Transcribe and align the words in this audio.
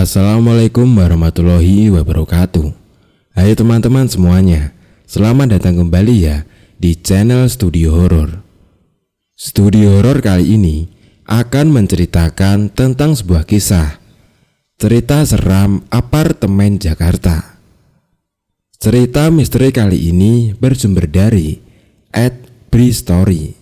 Assalamualaikum 0.00 0.96
warahmatullahi 0.96 1.92
wabarakatuh 1.92 2.72
Hai 3.36 3.52
teman-teman 3.52 4.08
semuanya 4.08 4.72
Selamat 5.04 5.60
datang 5.60 5.76
kembali 5.76 6.24
ya 6.24 6.48
di 6.80 6.96
channel 6.96 7.44
Studio 7.52 7.92
Horor 7.92 8.40
Studio 9.36 10.00
Horor 10.00 10.24
kali 10.24 10.56
ini 10.56 10.88
akan 11.28 11.76
menceritakan 11.76 12.72
tentang 12.72 13.12
sebuah 13.12 13.44
kisah 13.44 14.00
Cerita 14.80 15.20
seram 15.28 15.84
apartemen 15.92 16.80
Jakarta 16.80 17.60
Cerita 18.80 19.28
misteri 19.28 19.68
kali 19.68 20.08
ini 20.16 20.56
bersumber 20.56 21.12
dari 21.12 21.60
Ed 22.08 22.48
Story. 22.72 23.52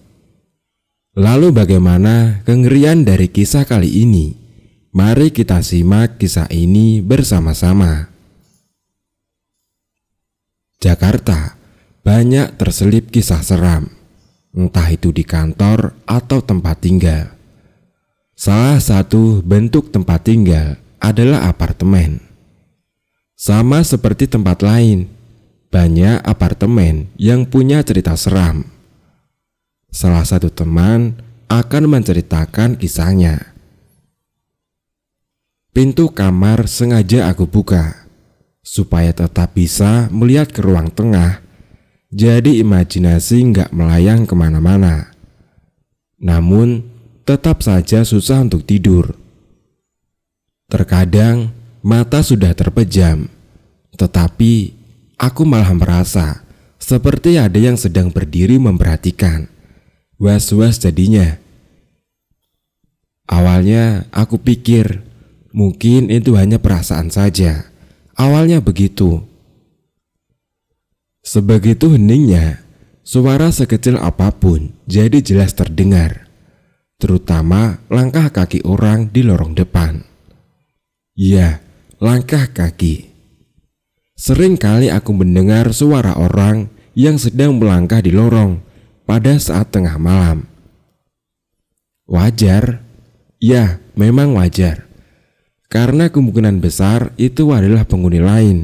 Lalu 1.19 1.51
bagaimana 1.51 2.47
kengerian 2.47 3.03
dari 3.03 3.27
kisah 3.27 3.67
kali 3.67 4.07
ini? 4.07 4.48
Mari 4.89 5.29
kita 5.29 5.61
simak 5.61 6.17
kisah 6.17 6.49
ini 6.49 7.05
bersama-sama. 7.05 8.09
Jakarta 10.81 11.61
banyak 12.01 12.57
terselip 12.57 13.13
kisah 13.13 13.45
seram, 13.45 13.93
entah 14.57 14.89
itu 14.89 15.13
di 15.13 15.29
kantor 15.29 15.93
atau 16.09 16.41
tempat 16.41 16.81
tinggal. 16.81 17.37
Salah 18.33 18.81
satu 18.81 19.45
bentuk 19.45 19.93
tempat 19.93 20.25
tinggal 20.25 20.81
adalah 21.05 21.53
apartemen. 21.53 22.25
Sama 23.37 23.85
seperti 23.85 24.25
tempat 24.25 24.65
lain, 24.65 25.05
banyak 25.69 26.25
apartemen 26.25 27.13
yang 27.21 27.45
punya 27.45 27.85
cerita 27.85 28.17
seram. 28.17 28.65
Salah 29.93 30.25
satu 30.25 30.49
teman 30.49 31.21
akan 31.53 31.85
menceritakan 31.93 32.81
kisahnya. 32.81 33.58
Pintu 35.71 36.11
kamar 36.11 36.67
sengaja 36.67 37.31
aku 37.31 37.47
buka 37.47 38.09
supaya 38.69 39.17
tetap 39.17 39.57
bisa 39.57 40.13
melihat 40.13 40.53
ke 40.53 40.61
ruang 40.61 40.93
tengah. 40.93 41.41
Jadi 42.09 42.61
imajinasi 42.61 43.53
nggak 43.53 43.71
melayang 43.73 44.25
ke 44.25 44.33
mana-mana. 44.37 45.13
Namun 46.21 46.85
tetap 47.25 47.61
saja 47.61 48.05
susah 48.05 48.45
untuk 48.45 48.65
tidur. 48.65 49.13
Terkadang 50.69 51.53
mata 51.81 52.21
sudah 52.21 52.53
terpejam, 52.53 53.29
tetapi 53.97 54.73
aku 55.17 55.43
malah 55.49 55.73
merasa 55.73 56.45
seperti 56.77 57.41
ada 57.41 57.57
yang 57.57 57.77
sedang 57.77 58.13
berdiri 58.13 58.57
memperhatikan. 58.61 59.49
Was-was 60.17 60.81
jadinya. 60.81 61.41
Awalnya 63.29 64.09
aku 64.13 64.41
pikir 64.41 65.08
Mungkin 65.49 66.13
itu 66.13 66.37
hanya 66.37 66.61
perasaan 66.61 67.09
saja. 67.09 67.73
Awalnya 68.13 68.61
begitu. 68.61 69.25
Sebegitu 71.25 71.93
heningnya, 71.93 72.61
suara 73.05 73.49
sekecil 73.53 73.97
apa 74.01 74.33
pun 74.33 74.73
jadi 74.89 75.21
jelas 75.21 75.53
terdengar, 75.53 76.29
terutama 77.01 77.81
langkah 77.93 78.29
kaki 78.33 78.65
orang 78.65 79.09
di 79.13 79.25
lorong 79.25 79.53
depan. 79.57 80.05
Ya, 81.17 81.61
langkah 82.01 82.49
kaki. 82.49 83.13
Sering 84.19 84.59
kali 84.59 84.91
aku 84.91 85.15
mendengar 85.15 85.71
suara 85.73 86.17
orang 86.17 86.69
yang 86.99 87.17
sedang 87.17 87.57
melangkah 87.57 88.03
di 88.03 88.11
lorong 88.11 88.61
pada 89.07 89.39
saat 89.39 89.71
tengah 89.71 89.97
malam. 89.97 90.45
Wajar? 92.09 92.83
Ya, 93.39 93.79
memang 93.95 94.35
wajar 94.35 94.88
karena 95.69 96.09
kemungkinan 96.09 96.65
besar 96.65 97.13
itu 97.21 97.53
adalah 97.53 97.85
penghuni 97.85 98.21
lain. 98.21 98.59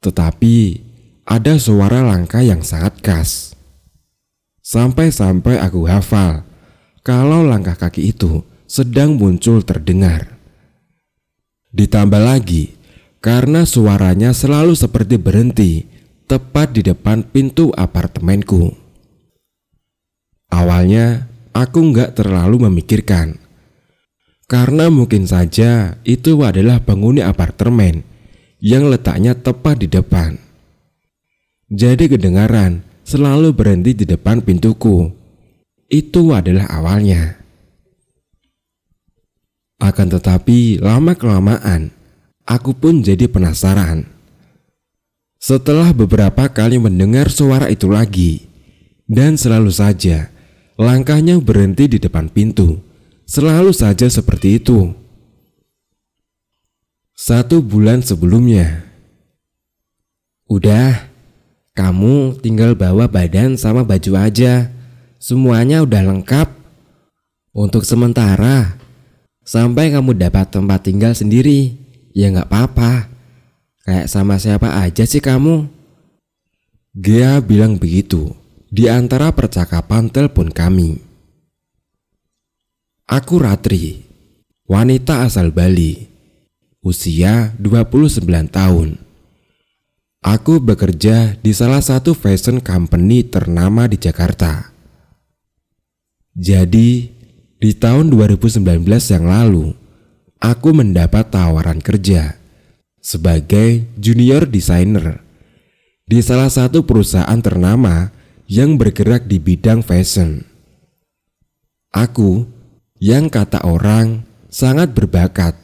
Tetapi 0.00 0.56
ada 1.26 1.58
suara 1.58 2.00
langkah 2.06 2.40
yang 2.40 2.62
sangat 2.62 3.02
khas. 3.02 3.52
Sampai-sampai 4.62 5.58
aku 5.58 5.90
hafal 5.90 6.46
kalau 7.02 7.42
langkah 7.42 7.74
kaki 7.74 8.14
itu 8.14 8.46
sedang 8.70 9.18
muncul 9.18 9.66
terdengar. 9.66 10.38
Ditambah 11.74 12.22
lagi, 12.22 12.74
karena 13.18 13.66
suaranya 13.66 14.30
selalu 14.30 14.78
seperti 14.78 15.18
berhenti 15.18 15.72
tepat 16.30 16.78
di 16.78 16.86
depan 16.86 17.26
pintu 17.26 17.74
apartemenku. 17.74 18.70
Awalnya, 20.50 21.26
aku 21.50 21.78
nggak 21.90 22.18
terlalu 22.18 22.70
memikirkan 22.70 23.49
karena 24.50 24.90
mungkin 24.90 25.30
saja 25.30 25.94
itu 26.02 26.42
adalah 26.42 26.82
penghuni 26.82 27.22
apartemen 27.22 28.02
yang 28.58 28.90
letaknya 28.90 29.38
tepat 29.38 29.86
di 29.86 29.86
depan. 29.86 30.34
Jadi 31.70 32.10
kedengaran 32.10 32.82
selalu 33.06 33.54
berhenti 33.54 34.02
di 34.02 34.02
depan 34.02 34.42
pintuku. 34.42 35.06
Itu 35.86 36.34
adalah 36.34 36.66
awalnya. 36.66 37.38
Akan 39.78 40.10
tetapi 40.10 40.82
lama-kelamaan 40.82 41.94
aku 42.42 42.74
pun 42.74 43.06
jadi 43.06 43.30
penasaran. 43.30 44.02
Setelah 45.38 45.94
beberapa 45.94 46.50
kali 46.50 46.76
mendengar 46.82 47.30
suara 47.30 47.70
itu 47.70 47.86
lagi, 47.86 48.50
dan 49.06 49.38
selalu 49.38 49.70
saja 49.70 50.28
langkahnya 50.74 51.38
berhenti 51.38 51.86
di 51.86 51.96
depan 52.02 52.28
pintu 52.28 52.89
Selalu 53.30 53.70
saja 53.70 54.10
seperti 54.10 54.58
itu. 54.58 54.90
Satu 57.14 57.62
bulan 57.62 58.02
sebelumnya, 58.02 58.82
udah, 60.50 61.06
kamu 61.70 62.42
tinggal 62.42 62.74
bawa 62.74 63.06
badan 63.06 63.54
sama 63.54 63.86
baju 63.86 64.18
aja. 64.18 64.74
Semuanya 65.22 65.86
udah 65.86 66.10
lengkap. 66.10 66.50
Untuk 67.54 67.86
sementara, 67.86 68.74
sampai 69.46 69.94
kamu 69.94 70.18
dapat 70.18 70.50
tempat 70.50 70.90
tinggal 70.90 71.14
sendiri, 71.14 71.78
ya 72.10 72.34
nggak 72.34 72.50
apa-apa. 72.50 73.06
Kayak 73.86 74.10
sama 74.10 74.42
siapa 74.42 74.74
aja 74.74 75.06
sih 75.06 75.22
kamu? 75.22 75.70
Gea 76.98 77.38
bilang 77.38 77.78
begitu 77.78 78.34
di 78.74 78.90
antara 78.90 79.30
percakapan 79.30 80.10
telepon 80.10 80.50
kami. 80.50 81.09
Aku 83.10 83.42
Ratri, 83.42 84.06
wanita 84.70 85.26
asal 85.26 85.50
Bali, 85.50 85.98
usia 86.78 87.50
29 87.58 88.22
tahun. 88.46 89.02
Aku 90.22 90.62
bekerja 90.62 91.34
di 91.42 91.50
salah 91.50 91.82
satu 91.82 92.14
fashion 92.14 92.62
company 92.62 93.26
ternama 93.26 93.90
di 93.90 93.98
Jakarta. 93.98 94.70
Jadi, 96.38 97.10
di 97.58 97.70
tahun 97.74 98.14
2019 98.14 98.62
yang 98.86 99.26
lalu, 99.26 99.74
aku 100.38 100.70
mendapat 100.70 101.34
tawaran 101.34 101.82
kerja 101.82 102.38
sebagai 103.02 103.90
junior 103.98 104.46
designer 104.46 105.18
di 106.06 106.22
salah 106.22 106.46
satu 106.46 106.86
perusahaan 106.86 107.42
ternama 107.42 108.14
yang 108.46 108.78
bergerak 108.78 109.26
di 109.26 109.42
bidang 109.42 109.82
fashion. 109.82 110.46
Aku 111.90 112.59
yang 113.00 113.32
kata 113.32 113.64
orang 113.64 114.28
sangat 114.52 114.92
berbakat 114.92 115.56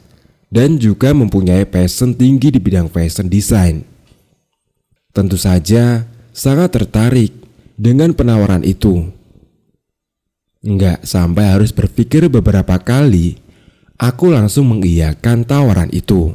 dan 0.49 0.81
juga 0.81 1.13
mempunyai 1.13 1.69
passion 1.69 2.17
tinggi 2.17 2.49
di 2.49 2.57
bidang 2.57 2.89
fashion 2.89 3.29
design. 3.29 3.85
Tentu 5.13 5.37
saja 5.37 6.09
sangat 6.33 6.73
tertarik 6.73 7.31
dengan 7.77 8.17
penawaran 8.17 8.65
itu. 8.65 9.13
Enggak 10.65 11.05
sampai 11.05 11.45
harus 11.53 11.69
berpikir 11.69 12.25
beberapa 12.25 12.75
kali, 12.81 13.37
aku 14.01 14.33
langsung 14.33 14.73
mengiyakan 14.73 15.45
tawaran 15.45 15.93
itu. 15.93 16.33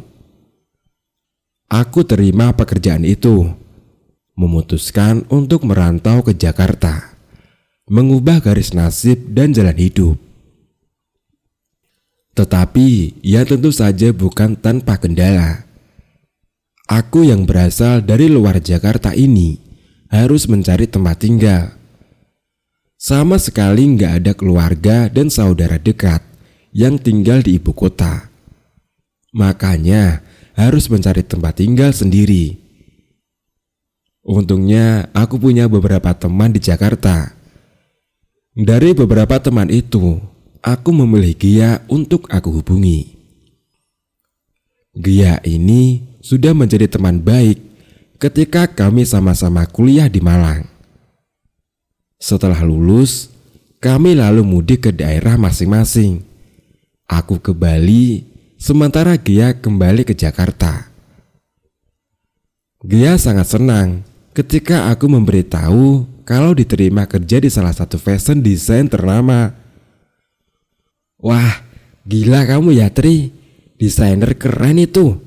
Aku 1.67 2.07
terima 2.07 2.53
pekerjaan 2.55 3.03
itu, 3.03 3.49
memutuskan 4.39 5.27
untuk 5.33 5.67
merantau 5.67 6.23
ke 6.23 6.37
Jakarta, 6.37 7.17
mengubah 7.89 8.45
garis 8.45 8.77
nasib 8.77 9.33
dan 9.33 9.51
jalan 9.57 9.75
hidup. 9.75 10.32
Tetapi 12.33 13.21
ya 13.21 13.45
tentu 13.45 13.69
saja 13.69 14.09
bukan 14.13 14.57
tanpa 14.57 14.97
kendala. 14.97 15.69
Aku 16.89 17.25
yang 17.25 17.45
berasal 17.45 18.01
dari 18.05 18.29
luar 18.29 18.61
Jakarta 18.61 19.13
ini 19.13 19.61
harus 20.09 20.49
mencari 20.49 20.89
tempat 20.89 21.17
tinggal. 21.25 21.73
Sama 22.97 23.37
sekali 23.37 23.85
nggak 23.97 24.13
ada 24.23 24.33
keluarga 24.33 25.11
dan 25.11 25.29
saudara 25.29 25.77
dekat 25.77 26.23
yang 26.73 26.97
tinggal 26.97 27.45
di 27.45 27.61
ibu 27.61 27.75
kota. 27.77 28.31
Makanya 29.33 30.25
harus 30.57 30.89
mencari 30.89 31.25
tempat 31.25 31.61
tinggal 31.61 31.93
sendiri. 31.93 32.61
Untungnya 34.23 35.11
aku 35.17 35.41
punya 35.41 35.67
beberapa 35.67 36.15
teman 36.15 36.55
di 36.55 36.61
Jakarta. 36.63 37.35
Dari 38.53 38.93
beberapa 38.95 39.41
teman 39.41 39.67
itu, 39.73 40.21
aku 40.63 40.91
memilih 40.95 41.35
Gia 41.35 41.71
untuk 41.91 42.31
aku 42.31 42.63
hubungi. 42.63 43.19
Gia 44.95 45.43
ini 45.43 46.15
sudah 46.23 46.55
menjadi 46.55 46.87
teman 46.87 47.19
baik 47.19 47.59
ketika 48.23 48.71
kami 48.71 49.03
sama-sama 49.03 49.67
kuliah 49.67 50.07
di 50.07 50.23
Malang. 50.23 50.71
Setelah 52.23 52.63
lulus, 52.63 53.35
kami 53.83 54.15
lalu 54.15 54.47
mudik 54.47 54.87
ke 54.87 54.91
daerah 54.95 55.35
masing-masing. 55.35 56.23
Aku 57.11 57.43
ke 57.43 57.51
Bali, 57.51 58.23
sementara 58.55 59.19
Gia 59.19 59.59
kembali 59.59 60.07
ke 60.07 60.15
Jakarta. 60.15 60.87
Gia 62.87 63.19
sangat 63.19 63.51
senang 63.51 64.07
ketika 64.35 64.91
aku 64.91 65.11
memberitahu 65.11 66.07
kalau 66.23 66.55
diterima 66.55 67.07
kerja 67.11 67.43
di 67.43 67.51
salah 67.51 67.75
satu 67.75 67.99
fashion 67.99 68.39
design 68.39 68.87
ternama. 68.87 69.62
Wah, 71.23 71.63
gila 72.03 72.43
kamu 72.51 72.83
ya 72.83 72.91
Tri, 72.91 73.31
desainer 73.79 74.35
keren 74.35 74.83
itu. 74.83 75.23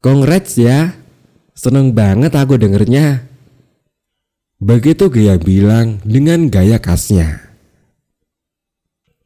Congrats 0.00 0.56
ya, 0.56 0.96
seneng 1.52 1.92
banget 1.92 2.32
aku 2.32 2.56
dengernya. 2.56 3.28
Begitu 4.58 5.12
Gia 5.12 5.36
bilang 5.36 6.00
dengan 6.02 6.48
gaya 6.48 6.80
khasnya. 6.80 7.44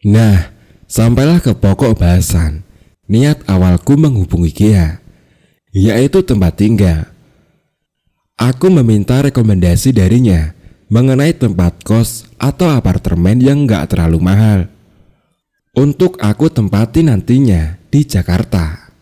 Nah, 0.03 0.51
sampailah 0.91 1.39
ke 1.39 1.55
pokok 1.55 1.95
bahasan. 1.97 2.67
Niat 3.07 3.47
awalku 3.47 3.95
menghubungi 3.95 4.51
Gia, 4.51 4.99
yaitu 5.71 6.27
tempat 6.27 6.59
tinggal. 6.59 7.07
Aku 8.35 8.75
meminta 8.75 9.23
rekomendasi 9.23 9.95
darinya 9.95 10.51
mengenai 10.91 11.31
tempat 11.31 11.79
kos 11.87 12.27
atau 12.43 12.67
apartemen 12.67 13.39
yang 13.39 13.65
gak 13.71 13.95
terlalu 13.95 14.19
mahal. 14.19 14.67
Untuk 15.73 16.21
aku 16.21 16.53
tempati 16.53 17.01
nantinya 17.01 17.81
di 17.89 18.05
Jakarta. 18.05 18.93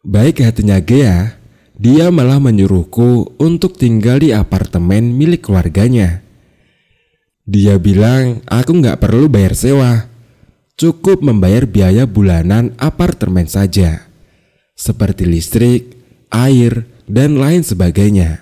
Baik 0.00 0.40
hatinya 0.40 0.80
Gia, 0.80 1.36
dia 1.76 2.08
malah 2.08 2.40
menyuruhku 2.40 3.36
untuk 3.36 3.76
tinggal 3.76 4.24
di 4.24 4.32
apartemen 4.32 5.12
milik 5.12 5.44
keluarganya. 5.44 6.24
Dia 7.44 7.76
bilang 7.76 8.40
aku 8.48 8.72
nggak 8.72 9.04
perlu 9.04 9.28
bayar 9.28 9.52
sewa, 9.52 10.08
cukup 10.80 11.20
membayar 11.20 11.68
biaya 11.68 12.08
bulanan 12.08 12.72
apartemen 12.80 13.44
saja, 13.44 14.08
seperti 14.72 15.28
listrik, 15.28 15.92
air, 16.32 16.88
dan 17.04 17.36
lain 17.36 17.60
sebagainya. 17.60 18.40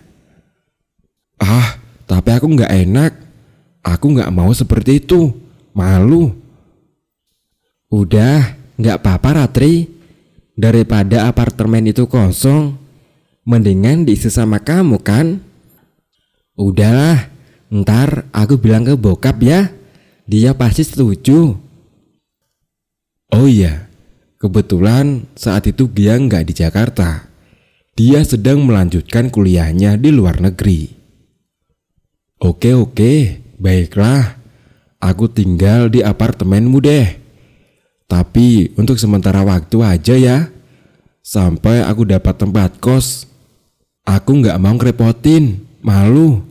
Ah, 1.42 1.82
tapi 2.06 2.30
aku 2.30 2.46
nggak 2.46 2.72
enak. 2.86 3.12
Aku 3.82 4.14
nggak 4.14 4.30
mau 4.30 4.54
seperti 4.54 5.02
itu. 5.02 5.34
Malu. 5.74 6.49
Udah, 7.90 8.56
nggak 8.78 9.02
apa-apa 9.02 9.44
Ratri. 9.44 9.90
Daripada 10.54 11.26
apartemen 11.26 11.88
itu 11.88 12.06
kosong, 12.06 12.76
mendingan 13.48 14.04
diisi 14.04 14.28
sama 14.28 14.60
kamu 14.60 15.00
kan? 15.00 15.40
Udahlah, 16.54 17.30
Ntar 17.70 18.26
aku 18.34 18.58
bilang 18.58 18.82
ke 18.82 18.98
bokap 18.98 19.38
ya. 19.46 19.70
Dia 20.26 20.58
pasti 20.58 20.82
setuju. 20.82 21.54
Oh 23.30 23.46
iya, 23.46 23.86
kebetulan 24.42 25.30
saat 25.38 25.70
itu 25.70 25.86
Gia 25.86 26.18
nggak 26.18 26.50
di 26.50 26.54
Jakarta. 26.54 27.30
Dia 27.94 28.26
sedang 28.26 28.66
melanjutkan 28.66 29.30
kuliahnya 29.30 29.94
di 30.02 30.10
luar 30.10 30.42
negeri. 30.42 30.90
Oke 32.42 32.74
oke, 32.74 33.38
baiklah. 33.62 34.42
Aku 34.98 35.30
tinggal 35.30 35.86
di 35.94 36.02
apartemenmu 36.02 36.78
deh. 36.82 37.19
Tapi 38.10 38.74
untuk 38.74 38.98
sementara 38.98 39.46
waktu 39.46 39.78
aja 39.86 40.18
ya. 40.18 40.38
Sampai 41.22 41.86
aku 41.86 42.02
dapat 42.02 42.34
tempat 42.34 42.82
kos. 42.82 43.30
Aku 44.02 44.42
nggak 44.42 44.58
mau 44.58 44.74
ngerepotin, 44.74 45.62
malu. 45.78 46.42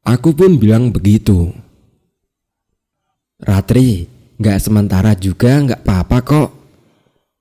Aku 0.00 0.32
pun 0.32 0.56
bilang 0.56 0.88
begitu. 0.88 1.52
Ratri, 3.36 4.08
gak 4.40 4.64
sementara 4.64 5.12
juga 5.12 5.60
gak 5.60 5.84
apa-apa 5.84 6.18
kok. 6.24 6.50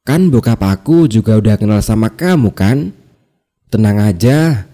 Kan 0.03 0.27
bokap 0.27 0.59
aku 0.59 1.07
juga 1.07 1.39
udah 1.39 1.55
kenal 1.55 1.79
sama 1.79 2.11
kamu 2.11 2.51
kan? 2.51 2.91
Tenang 3.71 4.01
aja. 4.01 4.67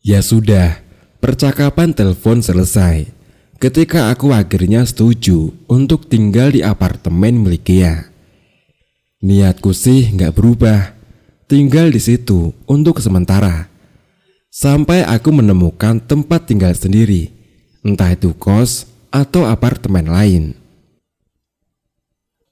Ya 0.00 0.20
sudah, 0.22 0.80
percakapan 1.18 1.92
telepon 1.92 2.40
selesai. 2.40 3.15
Ketika 3.56 4.12
aku 4.12 4.36
akhirnya 4.36 4.84
setuju 4.84 5.56
untuk 5.64 6.12
tinggal 6.12 6.52
di 6.52 6.60
apartemen 6.60 7.40
milik 7.40 7.72
Kia. 7.72 8.12
Niatku 9.24 9.72
sih 9.72 10.12
gak 10.12 10.36
berubah, 10.36 10.92
tinggal 11.48 11.88
di 11.88 11.96
situ 11.96 12.52
untuk 12.68 13.00
sementara 13.00 13.72
sampai 14.56 15.04
aku 15.04 15.36
menemukan 15.36 16.00
tempat 16.00 16.48
tinggal 16.48 16.72
sendiri, 16.72 17.28
entah 17.84 18.16
itu 18.16 18.32
kos 18.36 18.88
atau 19.12 19.44
apartemen 19.44 20.08
lain. 20.08 20.44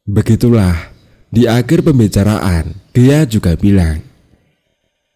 Begitulah, 0.05 0.93
di 1.33 1.49
akhir 1.49 1.81
pembicaraan, 1.81 2.77
dia 2.93 3.25
juga 3.25 3.57
bilang, 3.57 4.05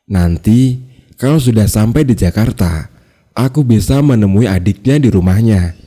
Nanti 0.08 0.80
kalau 1.20 1.36
sudah 1.36 1.68
sampai 1.68 2.08
di 2.08 2.16
Jakarta, 2.16 2.88
aku 3.38 3.62
bisa 3.62 4.02
menemui 4.02 4.50
adiknya 4.50 4.98
di 4.98 5.14
rumahnya 5.14 5.78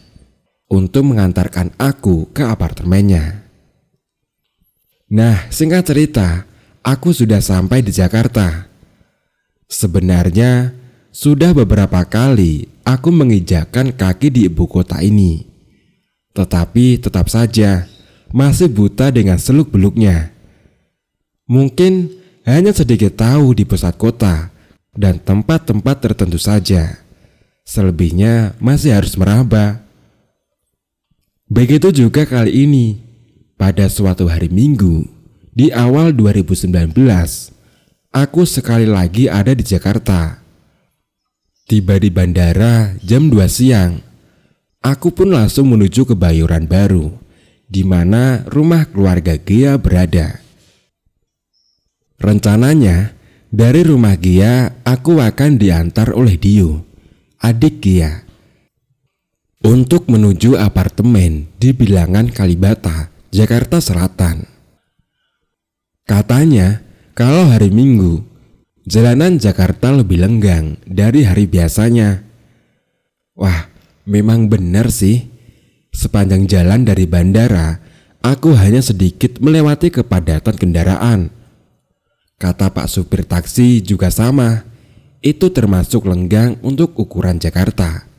untuk 0.71 1.11
mengantarkan 1.11 1.75
aku 1.75 2.31
ke 2.31 2.47
apartemennya. 2.47 3.43
Nah, 5.11 5.51
singkat 5.51 5.91
cerita, 5.91 6.47
aku 6.79 7.11
sudah 7.11 7.43
sampai 7.43 7.83
di 7.83 7.91
Jakarta. 7.91 8.71
Sebenarnya, 9.67 10.71
sudah 11.11 11.51
beberapa 11.51 11.99
kali 12.07 12.71
aku 12.87 13.11
mengijakan 13.11 13.91
kaki 13.91 14.31
di 14.31 14.41
ibu 14.47 14.63
kota 14.71 15.03
ini. 15.03 15.43
Tetapi 16.31 17.03
tetap 17.03 17.27
saja 17.27 17.83
masih 18.31 18.71
buta 18.71 19.11
dengan 19.11 19.35
seluk-beluknya. 19.35 20.31
Mungkin 21.51 22.15
hanya 22.47 22.71
sedikit 22.71 23.19
tahu 23.19 23.51
di 23.51 23.67
pusat 23.67 23.99
kota 23.99 24.55
dan 24.95 25.19
tempat-tempat 25.19 25.99
tertentu 25.99 26.39
saja. 26.39 27.10
Selebihnya 27.63 28.57
masih 28.57 28.97
harus 28.97 29.15
meraba. 29.15 29.81
Begitu 31.47 31.91
juga 31.91 32.27
kali 32.27 32.65
ini, 32.65 32.99
pada 33.55 33.87
suatu 33.87 34.27
hari 34.27 34.47
Minggu 34.47 35.05
di 35.51 35.69
awal 35.69 36.15
2019, 36.15 36.95
aku 38.11 38.41
sekali 38.47 38.87
lagi 38.87 39.27
ada 39.27 39.51
di 39.51 39.61
Jakarta 39.61 40.41
Tiba 41.71 41.95
di 41.95 42.11
bandara 42.11 42.99
jam 42.99 43.31
2 43.31 43.47
siang. 43.47 43.95
Aku 44.83 45.15
pun 45.15 45.31
langsung 45.31 45.71
menuju 45.71 46.03
ke 46.03 46.19
Bayoran 46.19 46.67
Baru, 46.67 47.15
di 47.63 47.87
mana 47.87 48.43
rumah 48.43 48.83
keluarga 48.91 49.39
Gia 49.39 49.79
berada. 49.79 50.43
Rencananya, 52.19 53.15
dari 53.47 53.87
rumah 53.87 54.19
Gia 54.19 54.83
aku 54.83 55.23
akan 55.23 55.55
diantar 55.55 56.11
oleh 56.11 56.35
Dio, 56.35 56.90
adik 57.41 57.81
Gia, 57.81 58.21
untuk 59.65 60.05
menuju 60.05 60.61
apartemen 60.61 61.49
di 61.57 61.73
bilangan 61.73 62.29
Kalibata, 62.29 63.09
Jakarta 63.33 63.81
Selatan. 63.81 64.45
Katanya, 66.05 66.85
kalau 67.17 67.49
hari 67.49 67.73
Minggu 67.73 68.31
Jalanan 68.81 69.37
Jakarta 69.37 69.93
lebih 69.93 70.17
lenggang 70.17 70.73
dari 70.89 71.21
hari 71.21 71.45
biasanya. 71.45 72.25
Wah, 73.37 73.69
memang 74.09 74.49
benar 74.49 74.89
sih. 74.89 75.29
Sepanjang 75.93 76.49
jalan 76.49 76.81
dari 76.81 77.05
bandara, 77.05 77.77
aku 78.25 78.57
hanya 78.57 78.81
sedikit 78.81 79.37
melewati 79.37 79.93
kepadatan 79.93 80.55
kendaraan. 80.57 81.29
Kata 82.41 82.73
Pak 82.73 82.89
supir 82.89 83.21
taksi 83.21 83.85
juga 83.85 84.09
sama. 84.09 84.65
Itu 85.21 85.53
termasuk 85.53 86.09
lenggang 86.09 86.57
untuk 86.65 86.97
ukuran 86.97 87.37
Jakarta. 87.37 88.09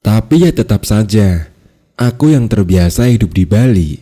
Tapi 0.00 0.48
ya 0.48 0.50
tetap 0.50 0.88
saja, 0.88 1.52
aku 1.94 2.32
yang 2.32 2.48
terbiasa 2.48 3.12
hidup 3.12 3.36
di 3.36 3.44
Bali, 3.44 4.00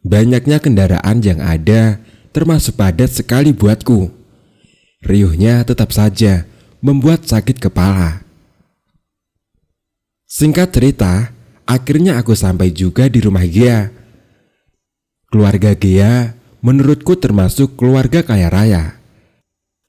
banyaknya 0.00 0.56
kendaraan 0.58 1.20
yang 1.20 1.38
ada 1.44 2.00
termasuk 2.32 2.80
padat 2.80 3.12
sekali 3.12 3.52
buatku. 3.52 4.08
Riuhnya 5.04 5.62
tetap 5.68 5.92
saja 5.92 6.48
membuat 6.80 7.28
sakit 7.28 7.60
kepala. 7.60 8.24
Singkat 10.26 10.74
cerita, 10.74 11.30
akhirnya 11.68 12.18
aku 12.18 12.32
sampai 12.34 12.72
juga 12.72 13.06
di 13.06 13.20
rumah 13.22 13.44
Gia. 13.44 13.92
Keluarga 15.28 15.76
Gia 15.76 16.34
menurutku 16.64 17.14
termasuk 17.20 17.76
keluarga 17.78 18.24
kaya 18.24 18.50
raya. 18.50 18.95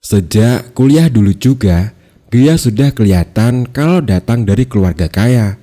Sejak 0.01 0.77
kuliah 0.77 1.09
dulu 1.09 1.33
juga, 1.33 1.97
Gia 2.27 2.59
sudah 2.59 2.91
kelihatan 2.91 3.65
kalau 3.71 4.03
datang 4.03 4.43
dari 4.43 4.67
keluarga 4.67 5.07
kaya. 5.07 5.55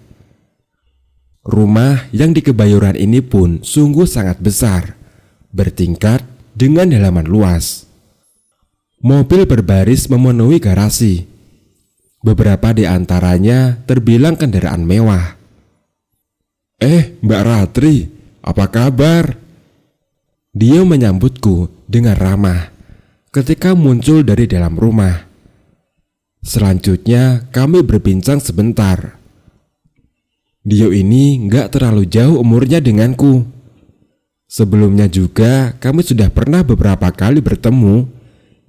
Rumah 1.44 2.08
yang 2.08 2.32
di 2.32 2.40
Kebayoran 2.40 2.96
ini 2.96 3.20
pun 3.20 3.60
sungguh 3.60 4.08
sangat 4.08 4.40
besar, 4.40 4.96
bertingkat 5.52 6.24
dengan 6.56 6.88
halaman 6.90 7.28
luas. 7.28 7.84
Mobil 9.04 9.44
berbaris 9.44 10.08
memenuhi 10.08 10.56
garasi. 10.56 11.28
Beberapa 12.24 12.72
di 12.72 12.88
antaranya 12.88 13.84
terbilang 13.84 14.40
kendaraan 14.40 14.88
mewah. 14.88 15.36
Eh, 16.80 17.20
Mbak 17.20 17.42
Ratri, 17.44 18.08
apa 18.40 18.66
kabar? 18.72 19.36
Dia 20.56 20.80
menyambutku 20.80 21.68
dengan 21.84 22.16
ramah 22.16 22.73
ketika 23.34 23.74
muncul 23.74 24.22
dari 24.22 24.46
dalam 24.46 24.78
rumah. 24.78 25.26
Selanjutnya 26.38 27.50
kami 27.50 27.82
berbincang 27.82 28.38
sebentar. 28.38 29.18
Dio 30.62 30.94
ini 30.94 31.42
nggak 31.50 31.74
terlalu 31.74 32.06
jauh 32.06 32.38
umurnya 32.38 32.78
denganku. 32.78 33.42
Sebelumnya 34.46 35.10
juga 35.10 35.74
kami 35.82 36.06
sudah 36.06 36.30
pernah 36.30 36.62
beberapa 36.62 37.10
kali 37.10 37.42
bertemu, 37.42 38.06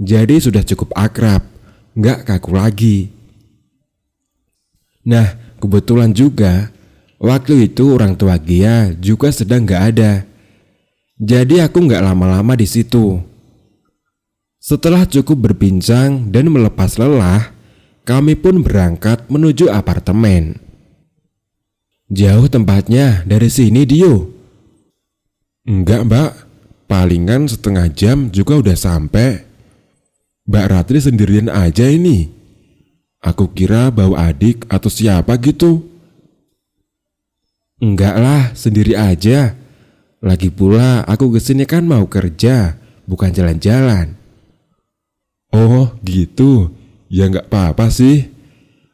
jadi 0.02 0.42
sudah 0.42 0.66
cukup 0.66 0.90
akrab, 0.98 1.46
nggak 1.94 2.26
kaku 2.26 2.52
lagi. 2.58 2.98
Nah, 5.06 5.38
kebetulan 5.62 6.10
juga 6.10 6.74
waktu 7.22 7.70
itu 7.70 7.94
orang 7.94 8.18
tua 8.18 8.42
Gia 8.42 8.90
juga 8.98 9.30
sedang 9.30 9.62
nggak 9.62 9.84
ada. 9.94 10.26
Jadi 11.22 11.62
aku 11.62 11.86
nggak 11.86 12.02
lama-lama 12.02 12.58
di 12.58 12.66
situ. 12.66 13.35
Setelah 14.66 15.06
cukup 15.06 15.46
berbincang 15.46 16.34
dan 16.34 16.50
melepas 16.50 16.98
lelah, 16.98 17.54
kami 18.02 18.34
pun 18.34 18.66
berangkat 18.66 19.30
menuju 19.30 19.70
apartemen. 19.70 20.58
Jauh 22.10 22.50
tempatnya 22.50 23.22
dari 23.30 23.46
sini 23.46 23.86
Dio. 23.86 24.26
Enggak 25.70 26.10
mbak, 26.10 26.32
palingan 26.90 27.46
setengah 27.46 27.94
jam 27.94 28.34
juga 28.34 28.58
udah 28.58 28.74
sampai. 28.74 29.46
Mbak 30.50 30.66
Ratri 30.74 30.98
sendirian 30.98 31.54
aja 31.54 31.86
ini. 31.86 32.26
Aku 33.22 33.54
kira 33.54 33.94
bawa 33.94 34.34
adik 34.34 34.66
atau 34.66 34.90
siapa 34.90 35.38
gitu. 35.46 35.86
Enggak 37.78 38.18
lah, 38.18 38.44
sendiri 38.58 38.98
aja. 38.98 39.54
Lagi 40.26 40.50
pula 40.50 41.06
aku 41.06 41.38
ke 41.38 41.40
sini 41.42 41.70
kan 41.70 41.86
mau 41.86 42.10
kerja, 42.10 42.82
bukan 43.06 43.30
jalan-jalan. 43.30 44.25
Oh 45.56 45.96
gitu, 46.04 46.76
ya 47.08 47.32
nggak 47.32 47.48
apa-apa 47.48 47.88
sih. 47.88 48.28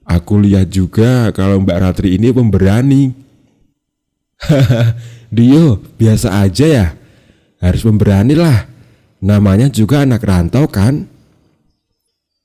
Aku 0.05 0.37
lihat 0.37 0.69
juga 0.69 1.33
kalau 1.33 1.57
Mbak 1.65 1.79
Ratri 1.81 2.21
ini 2.21 2.29
pemberani. 2.29 3.17
Hahaha, 4.37 4.93
Dio, 5.35 5.81
biasa 5.97 6.43
aja 6.45 6.65
ya. 6.69 6.87
Harus 7.57 7.81
pemberani 7.81 8.37
lah. 8.37 8.69
Namanya 9.21 9.69
juga 9.69 10.01
anak 10.05 10.25
rantau 10.25 10.65
kan? 10.65 11.05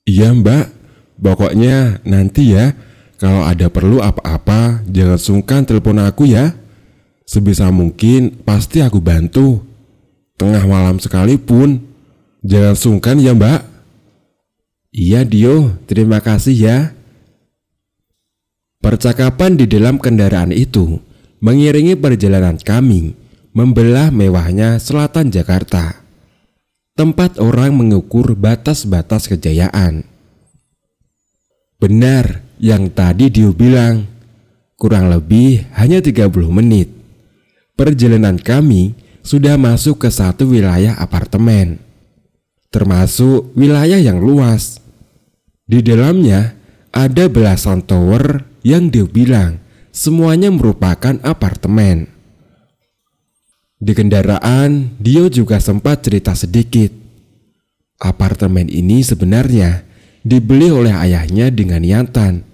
Iya 0.06 0.30
mbak, 0.36 0.70
pokoknya 1.18 2.04
nanti 2.06 2.54
ya 2.54 2.76
kalau 3.18 3.42
ada 3.42 3.66
perlu 3.72 3.98
apa-apa 3.98 4.86
jangan 4.86 5.18
sungkan 5.18 5.64
telepon 5.66 5.98
aku 5.98 6.28
ya. 6.30 6.54
Sebisa 7.26 7.74
mungkin 7.74 8.38
pasti 8.46 8.84
aku 8.84 9.02
bantu. 9.02 9.64
Tengah 10.36 10.62
malam 10.68 11.00
sekalipun, 11.00 11.80
jangan 12.44 12.76
sungkan 12.76 13.18
ya 13.18 13.34
mbak. 13.34 13.75
Iya 14.96 15.28
Dio, 15.28 15.76
terima 15.84 16.24
kasih 16.24 16.56
ya. 16.56 16.78
Percakapan 18.80 19.60
di 19.60 19.68
dalam 19.68 20.00
kendaraan 20.00 20.56
itu 20.56 21.04
mengiringi 21.44 22.00
perjalanan 22.00 22.56
kami 22.56 23.12
membelah 23.52 24.08
mewahnya 24.08 24.80
selatan 24.80 25.28
Jakarta. 25.28 26.00
Tempat 26.96 27.36
orang 27.36 27.76
mengukur 27.76 28.32
batas-batas 28.40 29.28
kejayaan. 29.28 30.08
Benar 31.76 32.40
yang 32.56 32.88
tadi 32.88 33.28
Dio 33.28 33.52
bilang, 33.52 34.08
kurang 34.80 35.12
lebih 35.12 35.68
hanya 35.76 36.00
30 36.00 36.32
menit. 36.48 36.88
Perjalanan 37.76 38.40
kami 38.40 38.96
sudah 39.20 39.60
masuk 39.60 40.00
ke 40.00 40.08
satu 40.08 40.48
wilayah 40.48 40.96
apartemen, 40.96 41.84
termasuk 42.72 43.52
wilayah 43.52 44.00
yang 44.00 44.24
luas. 44.24 44.85
Di 45.66 45.82
dalamnya 45.82 46.54
ada 46.94 47.26
belasan 47.26 47.82
tower 47.82 48.46
yang 48.62 48.86
dia 48.86 49.02
bilang 49.02 49.58
semuanya 49.90 50.46
merupakan 50.54 51.18
apartemen. 51.26 52.06
Di 53.76 53.92
kendaraan, 53.92 54.94
Dio 55.02 55.26
juga 55.26 55.58
sempat 55.58 56.06
cerita 56.06 56.38
sedikit. 56.38 56.94
Apartemen 57.98 58.70
ini 58.70 59.02
sebenarnya 59.02 59.82
dibeli 60.22 60.70
oleh 60.70 60.94
ayahnya 60.94 61.50
dengan 61.50 61.82
niatan 61.82 62.46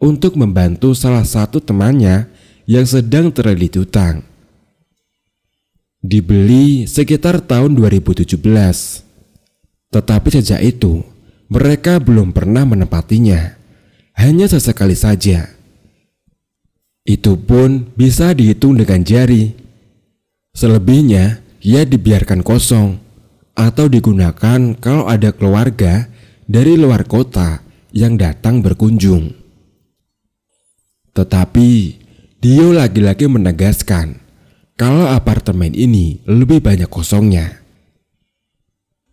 untuk 0.00 0.34
membantu 0.40 0.96
salah 0.96 1.22
satu 1.22 1.60
temannya 1.60 2.32
yang 2.64 2.88
sedang 2.88 3.28
terlilit 3.28 3.76
utang. 3.76 4.24
Dibeli 6.00 6.88
sekitar 6.88 7.44
tahun 7.44 7.76
2017. 7.76 8.34
Tetapi 9.92 10.28
sejak 10.32 10.60
itu, 10.64 11.06
mereka 11.54 12.02
belum 12.02 12.34
pernah 12.34 12.66
menempatinya. 12.66 13.54
Hanya 14.18 14.50
sesekali 14.50 14.98
saja. 14.98 15.54
Itu 17.06 17.38
pun 17.38 17.94
bisa 17.94 18.34
dihitung 18.34 18.74
dengan 18.74 19.06
jari. 19.06 19.54
Selebihnya, 20.50 21.38
ia 21.62 21.86
dibiarkan 21.86 22.42
kosong 22.42 22.98
atau 23.54 23.86
digunakan 23.86 24.74
kalau 24.82 25.06
ada 25.06 25.30
keluarga 25.30 26.10
dari 26.50 26.74
luar 26.74 27.06
kota 27.06 27.62
yang 27.94 28.18
datang 28.18 28.58
berkunjung. 28.58 29.30
Tetapi, 31.14 31.70
Dio 32.42 32.74
lagi-lagi 32.74 33.30
menegaskan 33.30 34.18
kalau 34.74 35.06
apartemen 35.06 35.70
ini 35.70 36.18
lebih 36.26 36.58
banyak 36.58 36.90
kosongnya. 36.90 37.62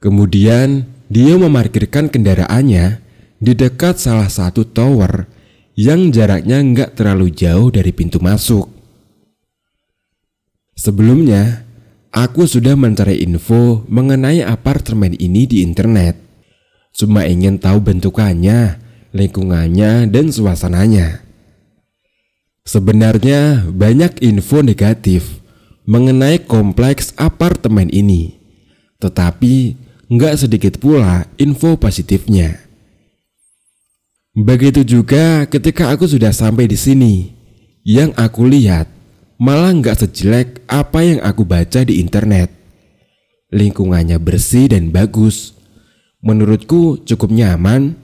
Kemudian, 0.02 0.90
dia 1.12 1.36
memarkirkan 1.36 2.08
kendaraannya 2.08 3.04
di 3.36 3.52
dekat 3.52 4.00
salah 4.00 4.32
satu 4.32 4.64
tower 4.64 5.28
yang 5.76 6.08
jaraknya 6.08 6.64
nggak 6.64 6.96
terlalu 6.96 7.36
jauh 7.36 7.68
dari 7.68 7.92
pintu 7.92 8.24
masuk. 8.24 8.72
Sebelumnya, 10.72 11.68
aku 12.16 12.48
sudah 12.48 12.80
mencari 12.80 13.28
info 13.28 13.84
mengenai 13.92 14.40
apartemen 14.40 15.12
ini 15.20 15.44
di 15.44 15.68
internet. 15.68 16.16
Cuma 16.96 17.28
ingin 17.28 17.60
tahu 17.60 17.84
bentukannya, 17.84 18.80
lingkungannya, 19.12 20.08
dan 20.08 20.32
suasananya. 20.32 21.28
Sebenarnya 22.64 23.68
banyak 23.68 24.24
info 24.24 24.64
negatif 24.64 25.44
mengenai 25.84 26.40
kompleks 26.48 27.12
apartemen 27.20 27.92
ini, 27.92 28.40
tetapi 29.04 29.76
nggak 30.12 30.36
sedikit 30.36 30.76
pula 30.76 31.24
info 31.40 31.80
positifnya. 31.80 32.60
Begitu 34.36 34.84
juga 34.84 35.48
ketika 35.48 35.92
aku 35.92 36.04
sudah 36.08 36.36
sampai 36.36 36.68
di 36.68 36.76
sini, 36.76 37.32
yang 37.88 38.12
aku 38.20 38.44
lihat 38.44 38.92
malah 39.40 39.72
nggak 39.72 40.04
sejelek 40.04 40.68
apa 40.68 41.00
yang 41.00 41.20
aku 41.24 41.48
baca 41.48 41.88
di 41.88 42.04
internet. 42.04 42.52
Lingkungannya 43.52 44.20
bersih 44.20 44.72
dan 44.72 44.92
bagus. 44.92 45.56
Menurutku 46.24 47.02
cukup 47.04 47.34
nyaman. 47.34 47.98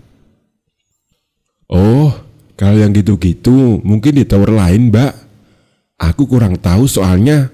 Oh, 1.69 2.11
kalau 2.57 2.81
yang 2.81 2.91
gitu-gitu 2.91 3.79
mungkin 3.83 4.17
di 4.17 4.23
tower 4.27 4.51
lain, 4.51 4.91
Mbak. 4.91 5.13
Aku 6.01 6.27
kurang 6.27 6.59
tahu 6.59 6.89
soalnya. 6.89 7.53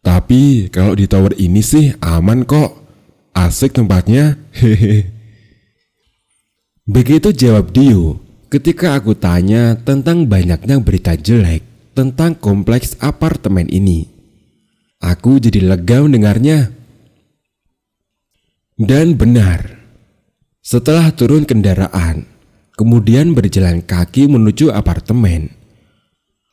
Tapi 0.00 0.70
kalau 0.70 0.94
di 0.94 1.04
tower 1.10 1.34
ini 1.36 1.60
sih 1.60 1.92
aman 2.00 2.46
kok. 2.46 2.85
Asik 3.36 3.76
tempatnya. 3.76 4.40
Hehehe. 4.56 5.12
Begitu 6.88 7.36
jawab 7.36 7.76
Dio 7.76 8.16
ketika 8.48 8.96
aku 8.96 9.12
tanya 9.12 9.76
tentang 9.76 10.24
banyaknya 10.24 10.80
berita 10.80 11.12
jelek 11.12 11.92
tentang 11.92 12.32
kompleks 12.32 12.96
apartemen 12.96 13.68
ini. 13.68 14.08
Aku 15.04 15.36
jadi 15.36 15.60
lega 15.60 16.00
mendengarnya. 16.00 16.72
Dan 18.80 19.20
benar, 19.20 19.84
setelah 20.64 21.12
turun 21.12 21.44
kendaraan, 21.44 22.24
kemudian 22.76 23.36
berjalan 23.36 23.84
kaki 23.84 24.28
menuju 24.28 24.72
apartemen, 24.72 25.52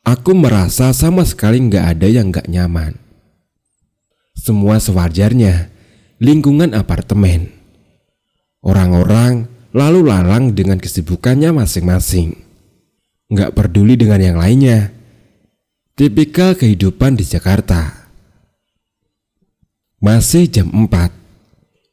aku 0.04 0.32
merasa 0.36 0.92
sama 0.92 1.24
sekali 1.24 1.64
nggak 1.64 1.84
ada 1.96 2.08
yang 2.08 2.32
nggak 2.32 2.48
nyaman. 2.48 2.96
Semua 4.36 4.80
sewajarnya, 4.80 5.73
lingkungan 6.24 6.72
apartemen. 6.72 7.52
Orang-orang 8.64 9.44
lalu 9.76 10.08
lalang 10.08 10.56
dengan 10.56 10.80
kesibukannya 10.80 11.52
masing-masing. 11.52 12.32
Nggak 13.28 13.52
peduli 13.52 14.00
dengan 14.00 14.24
yang 14.24 14.40
lainnya. 14.40 14.88
Tipikal 15.92 16.56
kehidupan 16.56 17.20
di 17.20 17.28
Jakarta. 17.28 18.08
Masih 20.00 20.48
jam 20.48 20.72
4. 20.72 21.12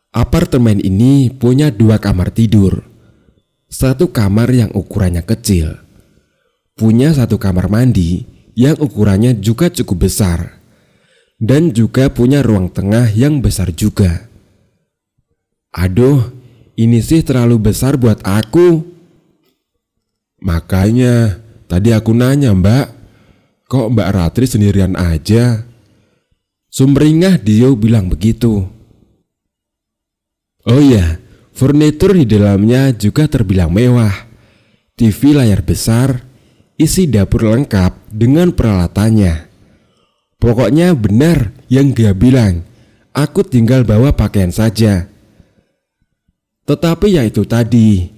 Apartemen 0.10 0.82
ini 0.82 1.30
punya 1.30 1.70
dua 1.70 2.02
kamar 2.02 2.34
tidur. 2.34 2.82
Satu 3.70 4.10
kamar 4.10 4.50
yang 4.50 4.74
ukurannya 4.74 5.22
kecil. 5.22 5.91
Punya 6.76 7.14
satu 7.14 7.36
kamar 7.38 7.68
mandi 7.68 8.26
yang 8.56 8.78
ukurannya 8.80 9.40
juga 9.40 9.72
cukup 9.72 10.08
besar. 10.08 10.60
Dan 11.42 11.74
juga 11.74 12.14
punya 12.14 12.46
ruang 12.46 12.70
tengah 12.70 13.10
yang 13.10 13.42
besar 13.42 13.74
juga. 13.74 14.30
Aduh, 15.74 16.30
ini 16.78 17.02
sih 17.02 17.26
terlalu 17.26 17.72
besar 17.72 17.98
buat 17.98 18.22
aku. 18.22 18.86
Makanya 20.46 21.42
tadi 21.66 21.90
aku 21.94 22.14
nanya 22.14 22.54
mbak, 22.54 22.94
kok 23.66 23.90
mbak 23.90 24.10
Ratri 24.14 24.46
sendirian 24.46 24.94
aja? 24.94 25.66
Sumringah 26.72 27.42
Dio 27.42 27.74
bilang 27.74 28.08
begitu. 28.08 28.64
Oh 30.62 30.78
iya, 30.78 31.18
furnitur 31.58 32.14
di 32.14 32.30
dalamnya 32.30 32.94
juga 32.94 33.26
terbilang 33.26 33.74
mewah. 33.74 34.30
TV 34.94 35.34
layar 35.34 35.66
besar, 35.66 36.22
isi 36.82 37.06
dapur 37.06 37.46
lengkap 37.46 38.10
dengan 38.10 38.50
peralatannya. 38.50 39.46
Pokoknya 40.42 40.98
benar 40.98 41.54
yang 41.70 41.94
dia 41.94 42.18
bilang, 42.18 42.66
aku 43.14 43.46
tinggal 43.46 43.86
bawa 43.86 44.18
pakaian 44.18 44.50
saja. 44.50 45.06
Tetapi 46.66 47.14
ya 47.14 47.22
itu 47.22 47.46
tadi, 47.46 48.10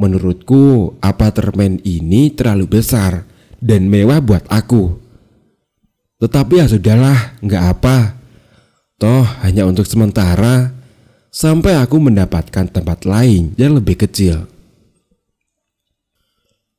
menurutku 0.00 0.96
apartemen 1.04 1.76
ini 1.84 2.32
terlalu 2.32 2.80
besar 2.80 3.28
dan 3.60 3.92
mewah 3.92 4.24
buat 4.24 4.48
aku. 4.48 4.96
Tetapi 6.24 6.64
ya 6.64 6.66
sudahlah, 6.66 7.36
nggak 7.44 7.64
apa. 7.76 8.16
Toh 8.96 9.28
hanya 9.44 9.68
untuk 9.68 9.84
sementara, 9.84 10.72
sampai 11.28 11.76
aku 11.76 12.00
mendapatkan 12.00 12.66
tempat 12.72 13.04
lain 13.04 13.52
yang 13.60 13.76
lebih 13.76 14.00
kecil. 14.00 14.48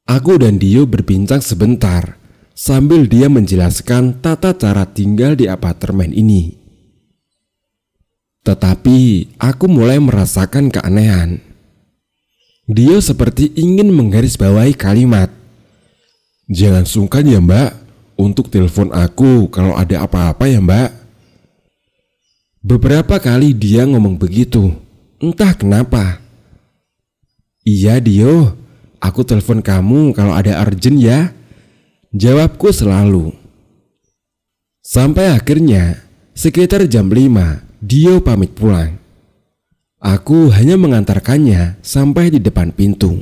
Aku 0.10 0.42
dan 0.42 0.58
Dio 0.58 0.90
berbincang 0.90 1.38
sebentar 1.38 2.18
sambil 2.58 3.06
dia 3.06 3.30
menjelaskan 3.30 4.18
tata 4.18 4.58
cara 4.58 4.90
tinggal 4.90 5.38
di 5.38 5.46
apartemen 5.46 6.10
ini. 6.18 6.58
Tetapi 8.42 9.30
aku 9.38 9.70
mulai 9.70 10.02
merasakan 10.02 10.74
keanehan. 10.74 11.38
Dia 12.66 12.98
seperti 13.06 13.54
ingin 13.54 13.94
menggarisbawahi 13.94 14.74
kalimat. 14.74 15.30
Jangan 16.50 16.90
sungkan 16.90 17.30
ya 17.30 17.38
mbak 17.38 17.78
untuk 18.18 18.50
telepon 18.50 18.90
aku 18.90 19.46
kalau 19.54 19.78
ada 19.78 20.10
apa-apa 20.10 20.50
ya 20.50 20.58
mbak. 20.58 20.90
Beberapa 22.66 23.22
kali 23.22 23.54
dia 23.54 23.86
ngomong 23.86 24.18
begitu, 24.18 24.74
entah 25.22 25.54
kenapa. 25.54 26.18
Iya 27.62 28.02
Dio, 28.02 28.59
aku 29.00 29.24
telepon 29.24 29.64
kamu 29.64 30.12
kalau 30.16 30.36
ada 30.36 30.60
urgent 30.64 31.00
ya. 31.00 31.32
Jawabku 32.16 32.74
selalu. 32.74 33.36
Sampai 34.82 35.30
akhirnya, 35.30 36.02
sekitar 36.34 36.90
jam 36.90 37.12
5, 37.12 37.62
Dio 37.80 38.18
pamit 38.26 38.58
pulang. 38.58 38.98
Aku 40.00 40.50
hanya 40.50 40.80
mengantarkannya 40.80 41.78
sampai 41.84 42.32
di 42.34 42.40
depan 42.42 42.74
pintu. 42.74 43.22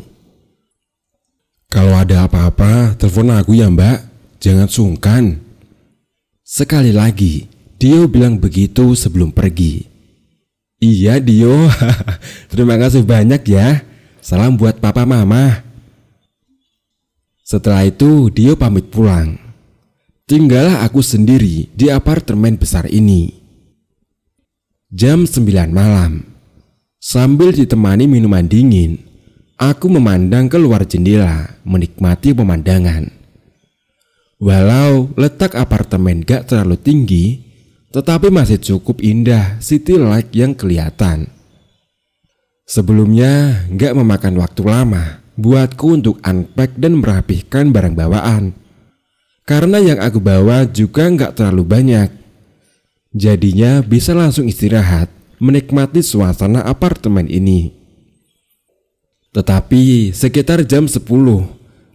Kalau 1.68 2.00
ada 2.00 2.24
apa-apa, 2.24 2.96
telepon 2.96 3.36
aku 3.36 3.60
ya 3.60 3.68
mbak. 3.68 4.08
Jangan 4.40 4.70
sungkan. 4.72 5.24
Sekali 6.48 6.96
lagi, 6.96 7.52
Dio 7.76 8.08
bilang 8.08 8.40
begitu 8.40 8.96
sebelum 8.96 9.36
pergi. 9.36 9.84
Iya 10.80 11.20
Dio, 11.20 11.68
terima 12.54 12.80
kasih 12.80 13.04
banyak 13.04 13.44
ya. 13.52 13.84
Salam 14.24 14.56
buat 14.56 14.80
papa 14.80 15.04
mama. 15.04 15.67
Setelah 17.48 17.88
itu 17.88 18.28
Dio 18.28 18.60
pamit 18.60 18.92
pulang. 18.92 19.40
Tinggallah 20.28 20.84
aku 20.84 21.00
sendiri 21.00 21.72
di 21.72 21.88
apartemen 21.88 22.60
besar 22.60 22.92
ini. 22.92 23.32
Jam 24.92 25.24
9 25.24 25.48
malam. 25.72 26.28
Sambil 27.00 27.56
ditemani 27.56 28.04
minuman 28.04 28.44
dingin, 28.44 29.00
aku 29.56 29.88
memandang 29.88 30.52
keluar 30.52 30.84
jendela 30.84 31.56
menikmati 31.64 32.36
pemandangan. 32.36 33.08
Walau 34.44 35.16
letak 35.16 35.56
apartemen 35.56 36.28
gak 36.28 36.52
terlalu 36.52 36.76
tinggi, 36.76 37.26
tetapi 37.96 38.28
masih 38.28 38.60
cukup 38.60 39.00
indah 39.00 39.56
city 39.64 39.96
light 39.96 40.36
yang 40.36 40.52
kelihatan. 40.52 41.32
Sebelumnya 42.68 43.64
gak 43.72 43.96
memakan 43.96 44.36
waktu 44.36 44.68
lama 44.68 45.27
buatku 45.38 46.02
untuk 46.02 46.18
unpack 46.26 46.76
dan 46.76 47.00
merapihkan 47.00 47.70
barang 47.70 47.94
bawaan. 47.94 48.58
Karena 49.48 49.80
yang 49.80 50.04
aku 50.04 50.20
bawa 50.20 50.68
juga 50.68 51.08
gak 51.08 51.40
terlalu 51.40 51.64
banyak. 51.64 52.10
Jadinya 53.16 53.80
bisa 53.80 54.12
langsung 54.12 54.50
istirahat 54.50 55.08
menikmati 55.40 56.04
suasana 56.04 56.66
apartemen 56.68 57.30
ini. 57.32 57.72
Tetapi 59.32 60.12
sekitar 60.12 60.66
jam 60.68 60.90
10 60.90 61.00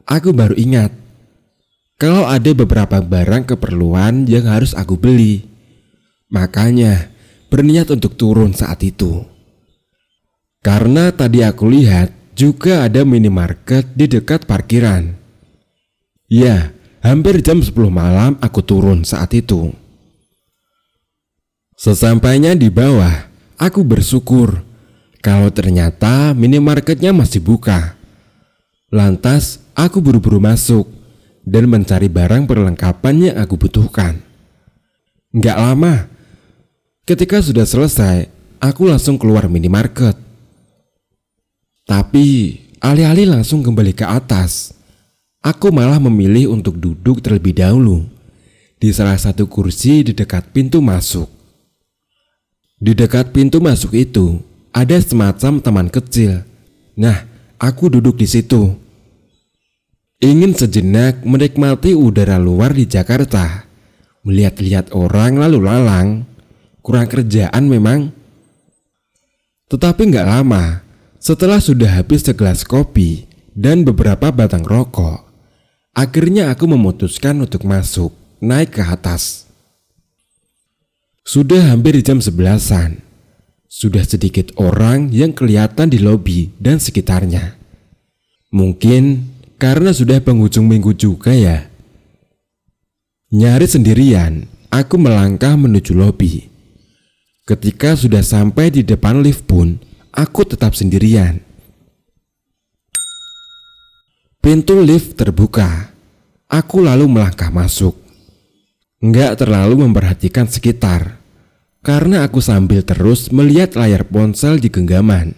aku 0.07 0.31
baru 0.31 0.55
ingat 0.57 0.95
kalau 2.01 2.27
ada 2.27 2.51
beberapa 2.51 2.99
barang 2.99 3.53
keperluan 3.53 4.27
yang 4.27 4.49
harus 4.49 4.73
aku 4.73 4.97
beli. 4.97 5.47
Makanya 6.33 7.13
berniat 7.53 7.93
untuk 7.93 8.17
turun 8.17 8.57
saat 8.57 8.81
itu. 8.81 9.29
Karena 10.63 11.13
tadi 11.13 11.45
aku 11.45 11.69
lihat 11.69 12.22
juga 12.33 12.89
ada 12.89 13.05
minimarket 13.05 13.93
di 13.93 14.09
dekat 14.09 14.49
parkiran. 14.49 15.15
Ya, 16.33 16.73
hampir 17.05 17.45
jam 17.45 17.61
10 17.61 17.73
malam 17.93 18.41
aku 18.41 18.65
turun 18.65 19.05
saat 19.05 19.37
itu. 19.37 19.73
Sesampainya 21.77 22.55
di 22.55 22.71
bawah, 22.71 23.27
aku 23.59 23.83
bersyukur 23.83 24.63
kalau 25.19 25.51
ternyata 25.51 26.33
minimarketnya 26.33 27.11
masih 27.11 27.43
buka. 27.43 27.99
Lantas, 28.93 29.63
aku 29.75 29.99
buru-buru 29.99 30.39
masuk 30.39 30.87
dan 31.43 31.67
mencari 31.67 32.07
barang 32.07 32.47
perlengkapan 32.47 33.15
yang 33.31 33.37
aku 33.39 33.59
butuhkan. 33.59 34.23
Gak 35.33 35.59
lama, 35.59 36.07
ketika 37.09 37.43
sudah 37.43 37.67
selesai, 37.67 38.31
aku 38.63 38.87
langsung 38.87 39.19
keluar 39.19 39.51
minimarket. 39.51 40.32
Tapi, 41.83 42.59
alih-alih 42.79 43.27
langsung 43.27 43.67
kembali 43.67 43.93
ke 43.95 44.07
atas, 44.07 44.75
aku 45.43 45.75
malah 45.75 45.99
memilih 45.99 46.55
untuk 46.55 46.79
duduk 46.79 47.19
terlebih 47.19 47.59
dahulu 47.59 48.07
di 48.79 48.91
salah 48.95 49.19
satu 49.19 49.47
kursi 49.47 50.07
di 50.07 50.13
dekat 50.15 50.51
pintu 50.55 50.83
masuk. 50.83 51.27
Di 52.83 52.99
dekat 52.99 53.31
pintu 53.31 53.63
masuk 53.63 53.95
itu 53.95 54.43
ada 54.75 54.99
semacam 54.99 55.63
teman 55.63 55.87
kecil. 55.87 56.43
Nah, 56.99 57.27
aku 57.63 57.87
duduk 57.87 58.19
di 58.19 58.27
situ. 58.27 58.75
Ingin 60.19 60.55
sejenak 60.55 61.23
menikmati 61.23 61.95
udara 61.95 62.43
luar 62.43 62.75
di 62.75 62.87
Jakarta. 62.87 63.67
Melihat-lihat 64.27 64.95
orang 64.95 65.39
lalu 65.39 65.59
lalang. 65.63 66.27
Kurang 66.83 67.07
kerjaan 67.07 67.71
memang. 67.71 68.11
Tetapi 69.71 70.03
nggak 70.11 70.27
lama, 70.27 70.83
setelah 71.23 71.63
sudah 71.63 72.03
habis 72.03 72.27
segelas 72.27 72.67
kopi 72.67 73.31
dan 73.55 73.87
beberapa 73.87 74.35
batang 74.35 74.67
rokok, 74.67 75.23
akhirnya 75.95 76.51
aku 76.51 76.67
memutuskan 76.67 77.39
untuk 77.39 77.63
masuk, 77.63 78.11
naik 78.43 78.75
ke 78.75 78.83
atas. 78.83 79.47
Sudah 81.23 81.71
hampir 81.71 81.95
jam 82.03 82.19
sebelasan. 82.19 82.99
Sudah 83.71 84.03
sedikit 84.03 84.51
orang 84.59 85.15
yang 85.15 85.31
kelihatan 85.31 85.89
di 85.89 86.03
lobi 86.03 86.51
dan 86.59 86.83
sekitarnya. 86.83 87.57
Mungkin 88.51 89.33
karena 89.57 89.95
sudah 89.95 90.19
penghujung 90.21 90.67
minggu 90.67 90.93
juga 90.99 91.33
ya. 91.33 91.71
Nyari 93.33 93.65
sendirian, 93.65 94.45
aku 94.69 94.99
melangkah 95.01 95.55
menuju 95.57 95.97
lobi. 95.97 96.51
Ketika 97.49 97.97
sudah 97.97 98.21
sampai 98.21 98.69
di 98.69 98.85
depan 98.85 99.25
lift 99.25 99.49
pun, 99.49 99.81
aku 100.13 100.45
tetap 100.45 100.77
sendirian. 100.77 101.41
Pintu 104.39 104.79
lift 104.85 105.17
terbuka. 105.17 105.91
Aku 106.53 106.85
lalu 106.85 107.09
melangkah 107.09 107.49
masuk. 107.49 107.97
Nggak 109.01 109.41
terlalu 109.41 109.89
memperhatikan 109.89 110.47
sekitar 110.47 111.17
karena 111.83 112.23
aku 112.23 112.39
sambil 112.39 112.87
terus 112.87 113.33
melihat 113.35 113.75
layar 113.75 114.07
ponsel 114.07 114.61
di 114.61 114.71
genggaman. 114.71 115.35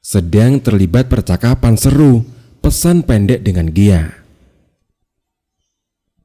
Sedang 0.00 0.60
terlibat 0.62 1.10
percakapan 1.10 1.76
seru, 1.76 2.24
pesan 2.64 3.04
pendek 3.04 3.44
dengan 3.44 3.68
Gia. 3.72 4.08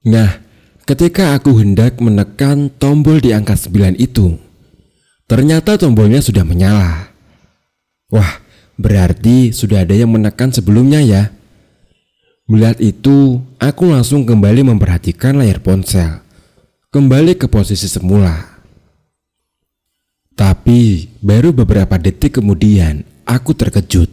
Nah, 0.08 0.40
ketika 0.88 1.36
aku 1.36 1.60
hendak 1.60 2.00
menekan 2.00 2.72
tombol 2.80 3.20
di 3.20 3.36
angka 3.36 3.56
9 3.60 4.00
itu, 4.00 4.40
ternyata 5.28 5.76
tombolnya 5.76 6.24
sudah 6.24 6.48
menyala. 6.48 7.09
Wah, 8.10 8.42
berarti 8.78 9.54
sudah 9.54 9.86
ada 9.86 9.94
yang 9.94 10.10
menekan 10.14 10.50
sebelumnya 10.50 11.02
ya. 11.02 11.30
Melihat 12.50 12.82
itu, 12.82 13.42
aku 13.62 13.94
langsung 13.94 14.26
kembali 14.26 14.66
memperhatikan 14.66 15.38
layar 15.38 15.62
ponsel 15.62 16.26
kembali 16.90 17.38
ke 17.38 17.46
posisi 17.46 17.86
semula. 17.86 18.34
Tapi 20.34 21.06
baru 21.22 21.54
beberapa 21.54 22.02
detik 22.02 22.42
kemudian 22.42 23.06
aku 23.30 23.54
terkejut. 23.54 24.10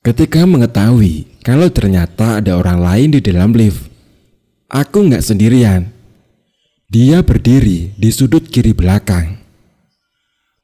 Ketika 0.00 0.48
mengetahui 0.48 1.28
kalau 1.44 1.68
ternyata 1.68 2.40
ada 2.40 2.56
orang 2.56 2.80
lain 2.80 3.08
di 3.12 3.20
dalam 3.20 3.52
lift, 3.52 3.92
aku 4.72 5.12
nggak 5.12 5.20
sendirian. 5.20 5.92
Dia 6.88 7.20
berdiri 7.20 7.92
di 7.92 8.08
sudut 8.08 8.48
kiri 8.48 8.72
belakang. 8.72 9.36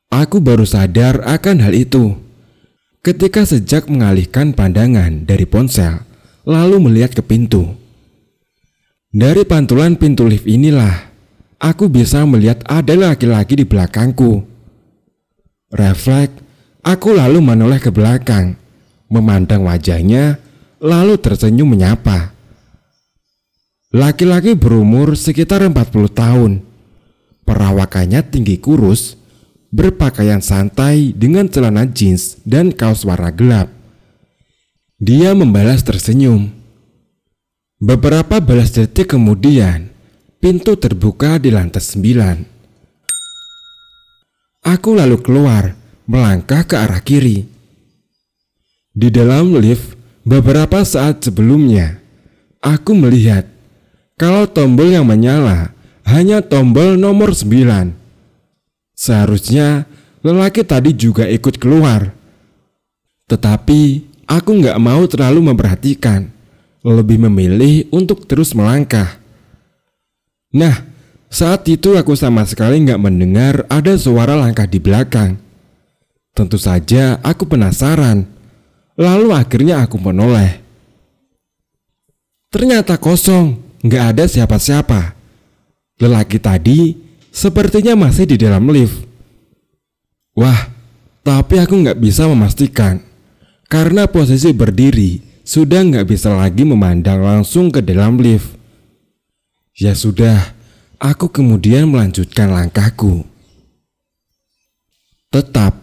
Aku 0.07 0.39
baru 0.39 0.63
sadar 0.63 1.19
akan 1.27 1.67
hal 1.67 1.75
itu 1.75 2.15
ketika 3.07 3.47
sejak 3.47 3.87
mengalihkan 3.87 4.51
pandangan 4.51 5.23
dari 5.23 5.47
ponsel, 5.47 6.03
lalu 6.43 6.83
melihat 6.83 7.15
ke 7.15 7.23
pintu. 7.23 7.75
Dari 9.15 9.47
pantulan 9.47 9.95
pintu 9.95 10.27
lift 10.27 10.47
inilah, 10.47 11.11
aku 11.63 11.87
bisa 11.87 12.27
melihat 12.27 12.67
ada 12.67 12.95
laki-laki 12.99 13.63
di 13.63 13.67
belakangku. 13.67 14.43
Refleks, 15.71 16.43
aku 16.83 17.15
lalu 17.15 17.39
menoleh 17.43 17.79
ke 17.79 17.95
belakang, 17.95 18.59
memandang 19.07 19.67
wajahnya, 19.67 20.43
lalu 20.83 21.19
tersenyum 21.19 21.67
menyapa. 21.71 22.35
Laki-laki 23.95 24.59
berumur 24.59 25.15
sekitar 25.15 25.63
40 25.63 26.11
tahun. 26.11 26.53
Perawakannya 27.47 28.21
tinggi 28.27 28.59
kurus, 28.59 29.15
berpakaian 29.71 30.43
santai 30.43 31.15
dengan 31.15 31.51
celana 31.51 31.87
jeans 31.87 32.39
dan 32.47 32.71
kaos 32.73 33.03
warna 33.07 33.31
gelap. 33.35 33.69
Dia 34.97 35.37
membalas 35.37 35.85
tersenyum. 35.85 36.49
Beberapa 37.77 38.41
balas 38.41 38.73
detik 38.73 39.13
kemudian, 39.13 39.93
pintu 40.41 40.81
terbuka 40.81 41.37
di 41.37 41.53
lantai 41.53 41.85
sembilan. 41.85 42.37
Aku 44.65 44.97
lalu 44.97 45.21
keluar, 45.21 45.77
melangkah 46.09 46.65
ke 46.65 46.75
arah 46.81 47.05
kiri. 47.05 47.45
Di 48.97 49.13
dalam 49.13 49.53
lift, 49.61 49.93
beberapa 50.25 50.81
saat 50.83 51.21
sebelumnya, 51.21 52.01
aku 52.65 52.97
melihat 52.97 53.45
kalau 54.17 54.49
tombol 54.49 54.89
yang 54.89 55.05
menyala 55.05 55.77
hanya 56.09 56.41
tombol 56.41 56.97
nomor 56.97 57.37
sembilan. 57.37 58.06
Seharusnya 58.97 59.85
lelaki 60.25 60.65
tadi 60.65 60.97
juga 60.97 61.29
ikut 61.29 61.61
keluar. 61.61 62.17
Tetapi 63.29 63.81
aku 64.25 64.51
nggak 64.57 64.81
mau 64.81 65.05
terlalu 65.05 65.53
memperhatikan 65.53 66.33
lebih 66.81 67.21
memilih 67.29 67.85
untuk 67.93 68.25
terus 68.25 68.57
melangkah. 68.57 69.21
Nah, 70.57 70.87
saat 71.29 71.69
itu 71.69 71.99
aku 71.99 72.17
sama 72.17 72.49
sekali 72.49 72.81
nggak 72.81 73.03
mendengar 73.03 73.55
ada 73.69 73.99
suara 74.01 74.33
langkah 74.33 74.65
di 74.65 74.81
belakang. 74.81 75.37
Tentu 76.33 76.57
saja 76.57 77.21
aku 77.21 77.45
penasaran. 77.45 78.25
Lalu 78.97 79.29
akhirnya 79.37 79.85
aku 79.85 80.01
menoleh. 80.01 80.65
Ternyata 82.49 82.97
kosong, 82.97 83.61
nggak 83.85 84.05
ada 84.17 84.25
siapa-siapa. 84.25 85.13
Lelaki 86.01 86.41
tadi 86.41 87.06
sepertinya 87.37 88.09
masih 88.09 88.25
di 88.25 88.41
dalam 88.41 88.65
lift. 88.73 89.05
Wah, 90.33 90.73
tapi 91.21 91.61
aku 91.61 91.77
nggak 91.85 92.01
bisa 92.01 92.25
memastikan 92.25 93.05
karena 93.69 94.09
posisi 94.09 94.57
berdiri 94.57 95.21
sudah 95.45 95.85
nggak 95.85 96.09
bisa 96.09 96.33
lagi 96.33 96.65
memandang 96.65 97.21
langsung 97.21 97.69
ke 97.69 97.85
dalam 97.85 98.17
lift. 98.17 98.57
Ya 99.77 99.93
sudah, 99.93 100.57
aku 100.97 101.29
kemudian 101.29 101.93
melanjutkan 101.93 102.49
langkahku. 102.49 103.29
Tetap, 105.29 105.77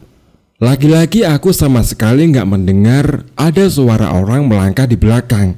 lagi-lagi 0.58 1.22
aku 1.22 1.54
sama 1.54 1.86
sekali 1.86 2.26
nggak 2.34 2.50
mendengar 2.50 3.06
ada 3.38 3.70
suara 3.70 4.10
orang 4.18 4.50
melangkah 4.50 4.90
di 4.90 4.98
belakang. 4.98 5.54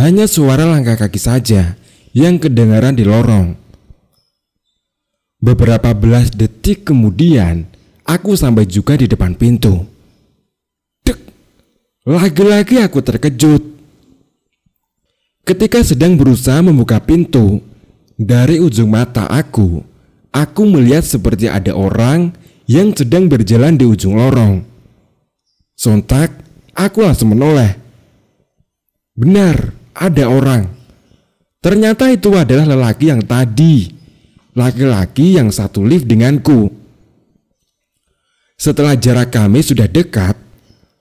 Hanya 0.00 0.24
suara 0.24 0.64
langkah 0.64 0.96
kaki 0.96 1.20
saja 1.20 1.76
yang 2.16 2.40
kedengaran 2.40 2.96
di 2.96 3.04
lorong. 3.04 3.63
Beberapa 5.44 5.92
belas 5.92 6.32
detik 6.32 6.88
kemudian, 6.88 7.68
aku 8.08 8.32
sampai 8.32 8.64
juga 8.64 8.96
di 8.96 9.04
depan 9.04 9.36
pintu. 9.36 9.84
Lagi-lagi 12.04 12.80
aku 12.80 13.04
terkejut. 13.04 13.60
Ketika 15.44 15.84
sedang 15.84 16.16
berusaha 16.16 16.64
membuka 16.64 16.96
pintu, 16.96 17.60
dari 18.16 18.60
ujung 18.60 18.92
mata 18.92 19.28
aku, 19.28 19.84
aku 20.32 20.62
melihat 20.64 21.04
seperti 21.04 21.48
ada 21.48 21.76
orang 21.76 22.32
yang 22.64 22.96
sedang 22.96 23.28
berjalan 23.28 23.76
di 23.76 23.88
ujung 23.88 24.16
lorong. 24.16 24.64
Sontak, 25.76 26.32
aku 26.76 27.04
langsung 27.04 27.36
menoleh. 27.36 27.76
Benar, 29.16 29.76
ada 29.92 30.24
orang. 30.28 30.72
Ternyata 31.64 32.12
itu 32.12 32.32
adalah 32.32 32.68
lelaki 32.68 33.08
yang 33.08 33.24
tadi, 33.24 33.93
laki-laki 34.54 35.36
yang 35.36 35.50
satu 35.50 35.82
lift 35.82 36.06
denganku. 36.06 36.70
Setelah 38.54 38.94
jarak 38.94 39.34
kami 39.34 39.60
sudah 39.60 39.90
dekat, 39.90 40.38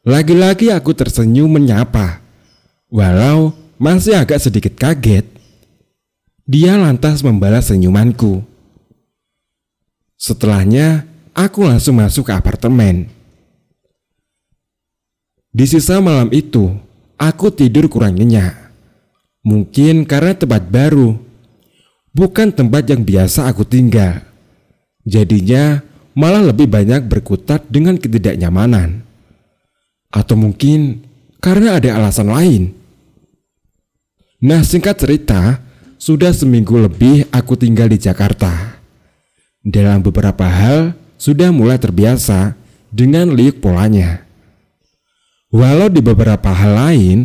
lagi-lagi 0.03 0.73
aku 0.73 0.91
tersenyum 0.91 1.47
menyapa. 1.47 2.19
Walau 2.89 3.53
masih 3.77 4.17
agak 4.17 4.41
sedikit 4.41 4.73
kaget, 4.77 5.25
dia 6.43 6.75
lantas 6.75 7.23
membalas 7.23 7.71
senyumanku. 7.71 8.43
Setelahnya, 10.19 11.07
aku 11.31 11.63
langsung 11.63 11.97
masuk 11.97 12.29
ke 12.29 12.33
apartemen. 12.35 13.07
Di 15.53 15.65
sisa 15.69 16.01
malam 16.01 16.33
itu, 16.33 16.73
aku 17.15 17.53
tidur 17.53 17.87
kurang 17.87 18.17
nyenyak. 18.17 18.55
Mungkin 19.43 20.07
karena 20.07 20.33
tempat 20.35 20.67
baru, 20.67 21.19
bukan 22.13 22.53
tempat 22.53 22.87
yang 22.87 23.01
biasa 23.01 23.49
aku 23.49 23.65
tinggal. 23.65 24.21
Jadinya 25.03 25.83
malah 26.15 26.45
lebih 26.53 26.69
banyak 26.69 27.09
berkutat 27.09 27.67
dengan 27.67 27.99
ketidaknyamanan. 27.99 29.03
Atau 30.13 30.37
mungkin 30.37 31.03
karena 31.41 31.81
ada 31.81 31.99
alasan 31.99 32.29
lain. 32.29 32.63
Nah 34.39 34.61
singkat 34.61 35.01
cerita, 35.01 35.59
sudah 35.97 36.31
seminggu 36.31 36.77
lebih 36.77 37.27
aku 37.33 37.57
tinggal 37.57 37.89
di 37.89 37.97
Jakarta. 37.97 38.77
Dalam 39.63 40.03
beberapa 40.03 40.45
hal, 40.45 40.93
sudah 41.15 41.49
mulai 41.49 41.79
terbiasa 41.79 42.53
dengan 42.91 43.31
liuk 43.31 43.63
polanya. 43.63 44.27
Walau 45.47 45.87
di 45.87 46.03
beberapa 46.03 46.51
hal 46.51 46.73
lain, 46.75 47.17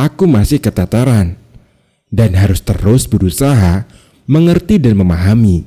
aku 0.00 0.24
masih 0.24 0.58
keteteran 0.58 1.36
dan 2.08 2.32
harus 2.36 2.64
terus 2.64 3.04
berusaha 3.04 3.84
mengerti 4.26 4.78
dan 4.78 4.98
memahami. 4.98 5.66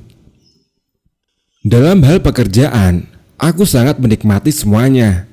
Dalam 1.66 2.02
hal 2.06 2.22
pekerjaan, 2.22 3.10
aku 3.36 3.66
sangat 3.66 3.98
menikmati 3.98 4.54
semuanya. 4.54 5.26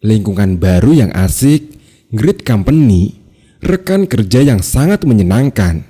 Lingkungan 0.00 0.56
baru 0.60 0.92
yang 1.06 1.12
asik, 1.12 1.76
great 2.12 2.44
company, 2.44 3.20
rekan 3.64 4.04
kerja 4.04 4.44
yang 4.44 4.60
sangat 4.60 5.04
menyenangkan. 5.04 5.84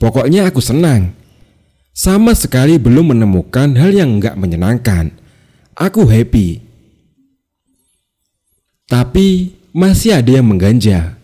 Pokoknya 0.00 0.48
aku 0.48 0.64
senang. 0.64 1.12
Sama 1.92 2.32
sekali 2.32 2.80
belum 2.80 3.12
menemukan 3.12 3.76
hal 3.76 3.92
yang 3.92 4.16
enggak 4.16 4.36
menyenangkan. 4.40 5.12
Aku 5.76 6.08
happy. 6.08 6.64
Tapi 8.88 9.52
masih 9.76 10.16
ada 10.16 10.30
yang 10.40 10.48
mengganjal. 10.48 11.20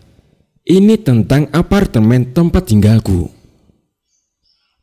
Ini 0.67 1.01
tentang 1.01 1.49
apartemen 1.55 2.29
tempat 2.35 2.69
tinggalku. 2.69 3.36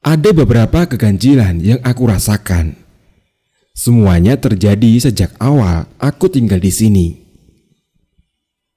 Ada 0.04 0.36
beberapa 0.36 0.84
keganjilan 0.84 1.64
yang 1.64 1.80
aku 1.80 2.12
rasakan. 2.12 2.76
Semuanya 3.72 4.36
terjadi 4.36 5.00
sejak 5.00 5.32
awal 5.40 5.88
aku 5.96 6.28
tinggal 6.28 6.60
di 6.60 6.76
sini. 6.76 7.08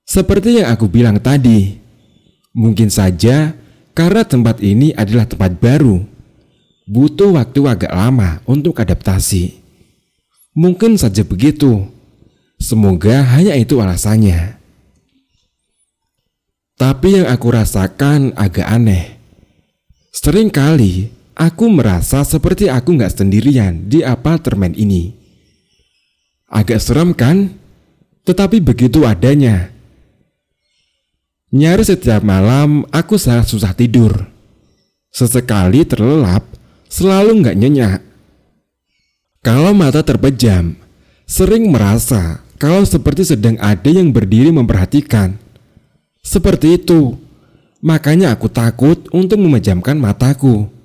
Seperti 0.07 0.63
yang 0.63 0.71
aku 0.71 0.87
bilang 0.87 1.19
tadi, 1.19 1.83
mungkin 2.55 2.95
saja 2.95 3.59
karena 3.91 4.23
tempat 4.23 4.63
ini 4.63 4.95
adalah 4.95 5.27
tempat 5.27 5.59
baru, 5.59 5.99
butuh 6.87 7.35
waktu 7.35 7.61
agak 7.75 7.91
lama 7.91 8.39
untuk 8.47 8.79
adaptasi. 8.79 9.59
Mungkin 10.55 10.95
saja 10.95 11.27
begitu. 11.27 11.91
Semoga 12.57 13.27
hanya 13.35 13.59
itu 13.59 13.83
alasannya. 13.83 14.63
Tapi 16.79 17.19
yang 17.19 17.29
aku 17.29 17.51
rasakan 17.51 18.31
agak 18.39 18.65
aneh. 18.65 19.19
Sering 20.15 20.49
kali 20.49 21.16
aku 21.37 21.69
merasa 21.69 22.25
seperti 22.25 22.73
aku 22.73 22.97
nggak 22.97 23.13
sendirian 23.13 23.85
di 23.87 24.01
apartemen 24.01 24.73
ini. 24.73 25.13
Agak 26.49 26.81
serem 26.81 27.13
kan? 27.13 27.53
Tetapi 28.25 28.59
begitu 28.65 29.05
adanya. 29.05 29.71
Nyaris 31.53 31.93
setiap 31.93 32.27
malam 32.27 32.83
aku 32.91 33.21
sangat 33.21 33.53
susah 33.53 33.71
tidur. 33.77 34.27
Sesekali 35.15 35.87
terlelap, 35.87 36.43
selalu 36.91 37.45
nggak 37.45 37.57
nyenyak. 37.57 38.01
Kalau 39.47 39.71
mata 39.71 40.03
terpejam, 40.03 40.75
sering 41.23 41.71
merasa 41.71 42.43
kalau 42.59 42.83
seperti 42.83 43.23
sedang 43.23 43.55
ada 43.63 43.87
yang 43.87 44.11
berdiri 44.11 44.51
memperhatikan. 44.51 45.39
Seperti 46.19 46.83
itu. 46.83 47.15
Makanya 47.79 48.35
aku 48.35 48.51
takut 48.51 49.07
untuk 49.15 49.39
memejamkan 49.39 49.95
mataku. 49.95 50.76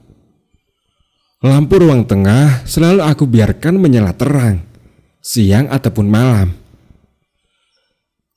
Lampu 1.41 1.81
ruang 1.81 2.05
tengah 2.05 2.61
selalu 2.69 3.01
aku 3.01 3.25
biarkan 3.25 3.81
menyala 3.81 4.13
terang, 4.13 4.61
siang 5.25 5.65
ataupun 5.73 6.05
malam. 6.05 6.53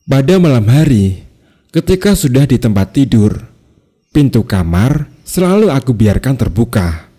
Pada 0.09 0.41
malam 0.41 0.65
hari, 0.65 1.21
ketika 1.69 2.17
sudah 2.17 2.49
di 2.49 2.57
tempat 2.57 2.97
tidur, 2.97 3.45
pintu 4.09 4.49
kamar 4.49 5.05
selalu 5.21 5.69
aku 5.69 5.93
biarkan 5.93 6.33
terbuka. 6.33 7.13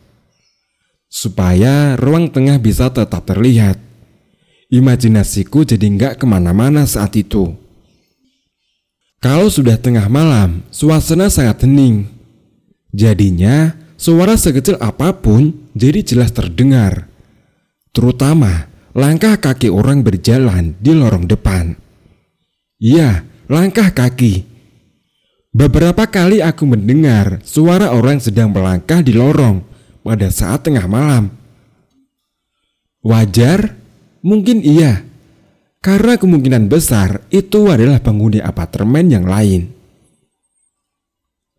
Supaya 1.05 1.93
ruang 2.01 2.33
tengah 2.33 2.57
bisa 2.57 2.89
tetap 2.89 3.21
terlihat. 3.29 3.77
Imajinasiku 4.73 5.69
jadi 5.69 5.85
nggak 5.85 6.13
ke 6.17 6.25
mana-mana 6.25 6.89
saat 6.89 7.13
itu. 7.13 7.53
Kalau 9.21 9.53
sudah 9.53 9.77
tengah 9.77 10.09
malam, 10.09 10.65
suasana 10.73 11.29
sangat 11.29 11.61
hening. 11.69 12.09
Jadinya, 12.89 13.84
suara 13.95 14.39
sekecil 14.39 14.79
apa 14.79 15.15
pun 15.15 15.51
jadi 15.75 16.03
jelas 16.03 16.31
terdengar. 16.31 17.07
Terutama 17.95 18.67
langkah 18.95 19.35
kaki 19.39 19.67
orang 19.67 20.03
berjalan 20.03 20.75
di 20.79 20.91
lorong 20.95 21.27
depan. 21.27 21.75
Ya, 22.79 23.23
langkah 23.51 23.91
kaki. 23.91 24.43
Beberapa 25.55 26.03
kali 26.07 26.43
aku 26.43 26.67
mendengar 26.67 27.39
suara 27.47 27.95
orang 27.95 28.19
sedang 28.19 28.51
melangkah 28.51 28.99
di 28.99 29.15
lorong 29.15 29.63
pada 30.03 30.27
saat 30.27 30.67
tengah 30.67 30.83
malam. 30.87 31.31
Wajar? 32.99 33.75
Mungkin 34.25 34.65
iya. 34.65 35.05
Karena 35.79 36.17
kemungkinan 36.17 36.65
besar 36.65 37.21
itu 37.29 37.69
adalah 37.69 38.01
penghuni 38.01 38.41
apartemen 38.41 39.05
yang 39.05 39.29
lain. 39.29 39.74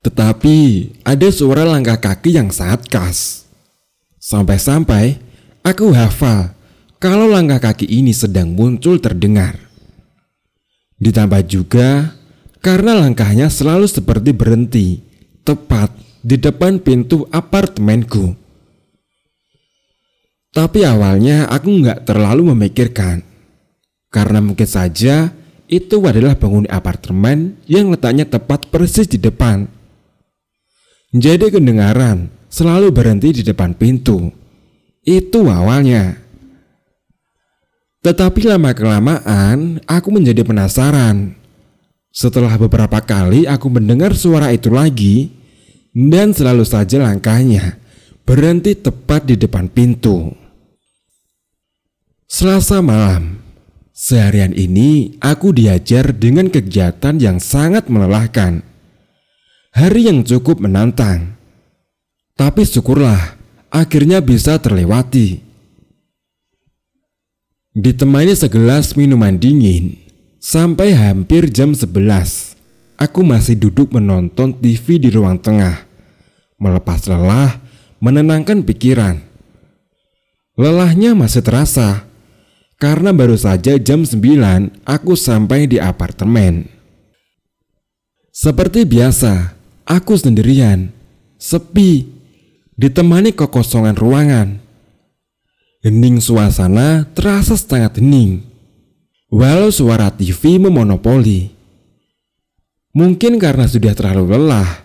Tetapi 0.06 0.58
ada 1.02 1.28
suara 1.34 1.66
langkah 1.66 1.98
kaki 1.98 2.38
yang 2.38 2.54
sangat 2.54 2.86
khas. 2.86 3.42
Sampai-sampai 4.22 5.18
aku 5.66 5.90
hafal 5.90 6.54
kalau 7.02 7.26
langkah 7.26 7.58
kaki 7.58 7.90
ini 7.90 8.14
sedang 8.14 8.54
muncul 8.54 9.02
terdengar. 9.02 9.58
Ditambah 11.02 11.42
juga 11.50 12.14
karena 12.62 12.94
langkahnya 12.94 13.50
selalu 13.50 13.90
seperti 13.90 14.30
berhenti 14.30 15.02
tepat 15.42 15.90
di 16.22 16.38
depan 16.38 16.78
pintu 16.78 17.26
apartemenku. 17.34 18.30
Tapi 20.54 20.86
awalnya 20.86 21.50
aku 21.50 21.82
nggak 21.82 22.06
terlalu 22.06 22.54
memikirkan 22.54 23.26
karena 24.14 24.38
mungkin 24.38 24.70
saja 24.70 25.34
itu 25.66 25.98
adalah 26.06 26.38
penghuni 26.38 26.70
apartemen 26.70 27.58
yang 27.66 27.90
letaknya 27.90 28.22
tepat 28.22 28.70
persis 28.70 29.10
di 29.10 29.18
depan. 29.18 29.75
Jadi 31.16 31.48
kedengaran 31.48 32.28
selalu 32.52 32.92
berhenti 32.92 33.40
di 33.40 33.42
depan 33.42 33.72
pintu. 33.72 34.28
Itu 35.00 35.48
awalnya. 35.48 36.20
Tetapi 38.04 38.40
lama-kelamaan 38.52 39.80
aku 39.88 40.08
menjadi 40.12 40.44
penasaran. 40.44 41.32
Setelah 42.12 42.60
beberapa 42.60 43.00
kali 43.00 43.48
aku 43.48 43.72
mendengar 43.72 44.12
suara 44.12 44.52
itu 44.52 44.68
lagi, 44.68 45.32
dan 45.96 46.36
selalu 46.36 46.64
saja 46.68 47.00
langkahnya 47.00 47.80
berhenti 48.28 48.76
tepat 48.76 49.24
di 49.24 49.36
depan 49.40 49.68
pintu. 49.72 50.32
Selasa 52.26 52.82
malam, 52.82 53.46
Seharian 53.96 54.52
ini 54.52 55.16
aku 55.24 55.56
diajar 55.56 56.12
dengan 56.12 56.52
kegiatan 56.52 57.16
yang 57.16 57.40
sangat 57.40 57.88
melelahkan. 57.88 58.60
Hari 59.76 60.08
yang 60.08 60.24
cukup 60.24 60.64
menantang. 60.64 61.36
Tapi 62.32 62.64
syukurlah 62.64 63.36
akhirnya 63.68 64.24
bisa 64.24 64.56
terlewati. 64.56 65.44
Ditemani 67.76 68.32
segelas 68.32 68.96
minuman 68.96 69.36
dingin, 69.36 70.00
sampai 70.40 70.96
hampir 70.96 71.52
jam 71.52 71.76
11, 71.76 71.92
aku 72.96 73.20
masih 73.20 73.60
duduk 73.60 73.92
menonton 73.92 74.56
TV 74.56 74.96
di 74.96 75.12
ruang 75.12 75.36
tengah. 75.36 75.84
Melepas 76.56 77.04
lelah, 77.04 77.60
menenangkan 78.00 78.64
pikiran. 78.64 79.20
Lelahnya 80.56 81.12
masih 81.12 81.44
terasa 81.44 82.08
karena 82.80 83.12
baru 83.12 83.36
saja 83.36 83.76
jam 83.76 84.08
9 84.08 84.88
aku 84.88 85.12
sampai 85.12 85.68
di 85.68 85.76
apartemen. 85.76 86.64
Seperti 88.32 88.88
biasa, 88.88 89.55
aku 89.86 90.18
sendirian, 90.18 90.90
sepi, 91.38 92.04
ditemani 92.74 93.32
kekosongan 93.32 93.96
ruangan. 93.96 94.48
Hening 95.86 96.18
suasana 96.18 97.06
terasa 97.14 97.54
sangat 97.54 98.02
hening. 98.02 98.42
Walau 99.30 99.70
suara 99.70 100.10
TV 100.10 100.58
memonopoli. 100.58 101.54
Mungkin 102.90 103.38
karena 103.38 103.70
sudah 103.70 103.94
terlalu 103.94 104.34
lelah, 104.34 104.82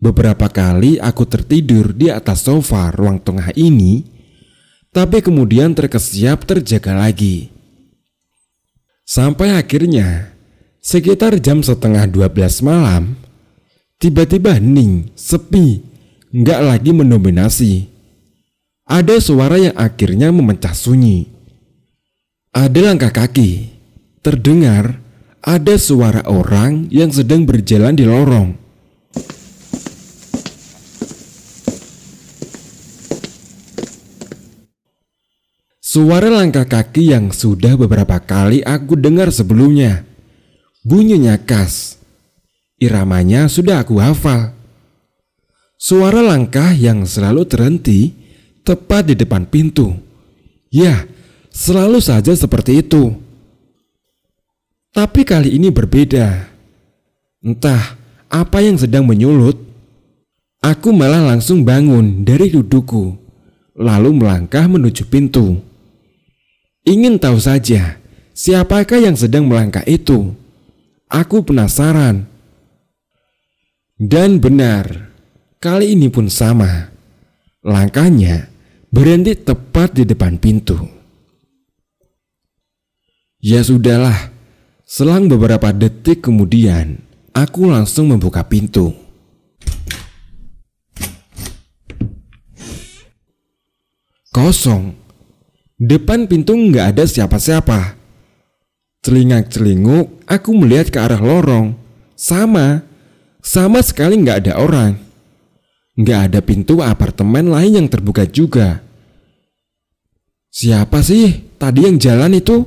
beberapa 0.00 0.48
kali 0.48 0.96
aku 0.96 1.28
tertidur 1.28 1.92
di 1.92 2.08
atas 2.08 2.48
sofa 2.48 2.88
ruang 2.94 3.20
tengah 3.20 3.52
ini 3.52 4.12
tapi 4.92 5.24
kemudian 5.24 5.72
terkesiap 5.72 6.44
terjaga 6.44 6.92
lagi. 6.92 7.48
Sampai 9.08 9.56
akhirnya, 9.56 10.36
sekitar 10.84 11.40
jam 11.40 11.64
setengah 11.64 12.04
12 12.06 12.60
malam, 12.60 13.16
tiba-tiba 14.02 14.58
hening, 14.58 15.14
sepi, 15.14 15.78
nggak 16.34 16.60
lagi 16.66 16.90
mendominasi. 16.90 17.86
Ada 18.82 19.22
suara 19.22 19.62
yang 19.62 19.78
akhirnya 19.78 20.34
memecah 20.34 20.74
sunyi. 20.74 21.30
Ada 22.50 22.90
langkah 22.90 23.14
kaki, 23.14 23.70
terdengar 24.18 24.98
ada 25.38 25.78
suara 25.78 26.26
orang 26.26 26.90
yang 26.90 27.14
sedang 27.14 27.46
berjalan 27.46 27.94
di 27.94 28.02
lorong. 28.02 28.58
Suara 35.78 36.26
langkah 36.26 36.66
kaki 36.66 37.14
yang 37.14 37.30
sudah 37.30 37.78
beberapa 37.78 38.18
kali 38.18 38.66
aku 38.66 38.98
dengar 38.98 39.30
sebelumnya. 39.30 40.02
Bunyinya 40.82 41.38
khas. 41.38 42.01
Iramanya 42.82 43.46
sudah 43.46 43.86
aku 43.86 44.02
hafal. 44.02 44.50
Suara 45.78 46.18
langkah 46.18 46.74
yang 46.74 47.06
selalu 47.06 47.46
terhenti 47.46 48.10
tepat 48.66 49.06
di 49.06 49.14
depan 49.14 49.46
pintu. 49.46 49.94
Ya, 50.66 51.06
selalu 51.54 52.02
saja 52.02 52.34
seperti 52.34 52.82
itu. 52.82 53.14
Tapi 54.90 55.22
kali 55.22 55.54
ini 55.54 55.70
berbeda. 55.70 56.50
Entah 57.46 57.94
apa 58.26 58.58
yang 58.58 58.74
sedang 58.74 59.06
menyulut. 59.06 59.54
Aku 60.62 60.94
malah 60.94 61.22
langsung 61.22 61.66
bangun 61.66 62.22
dari 62.22 62.46
dudukku, 62.46 63.18
lalu 63.74 64.10
melangkah 64.14 64.66
menuju 64.70 65.10
pintu. 65.10 65.58
Ingin 66.86 67.18
tahu 67.18 67.38
saja 67.38 67.98
siapakah 68.34 68.98
yang 68.98 69.14
sedang 69.18 69.46
melangkah 69.46 69.82
itu. 69.86 70.34
Aku 71.06 71.46
penasaran. 71.46 72.31
Dan 73.98 74.40
benar, 74.40 75.12
Kali 75.62 75.94
ini 75.94 76.10
pun 76.10 76.26
sama. 76.26 76.90
Langkahnya 77.62 78.50
berhenti 78.90 79.38
tepat 79.38 79.94
di 79.94 80.02
depan 80.02 80.34
pintu. 80.34 80.74
Ya 83.38 83.62
sudahlah, 83.62 84.34
selang 84.82 85.30
beberapa 85.30 85.70
detik 85.70 86.26
kemudian, 86.26 86.98
aku 87.30 87.70
langsung 87.70 88.10
membuka 88.10 88.42
pintu. 88.42 88.90
Kosong. 94.34 94.98
Depan 95.78 96.26
pintu 96.26 96.58
nggak 96.58 96.98
ada 96.98 97.04
siapa-siapa. 97.06 97.94
Celingak-celinguk, 99.06 100.26
aku 100.26 100.50
melihat 100.58 100.90
ke 100.90 100.98
arah 100.98 101.22
lorong. 101.22 101.78
Sama, 102.18 102.82
sama 103.42 103.82
sekali 103.82 104.22
nggak 104.22 104.46
ada 104.46 104.52
orang. 104.62 104.94
Nggak 105.98 106.20
ada 106.30 106.40
pintu 106.40 106.80
apartemen 106.80 107.50
lain 107.52 107.84
yang 107.84 107.88
terbuka 107.90 108.24
juga. 108.24 108.80
Siapa 110.48 111.02
sih 111.02 111.52
tadi 111.58 111.84
yang 111.84 111.98
jalan 111.98 112.38
itu? 112.38 112.64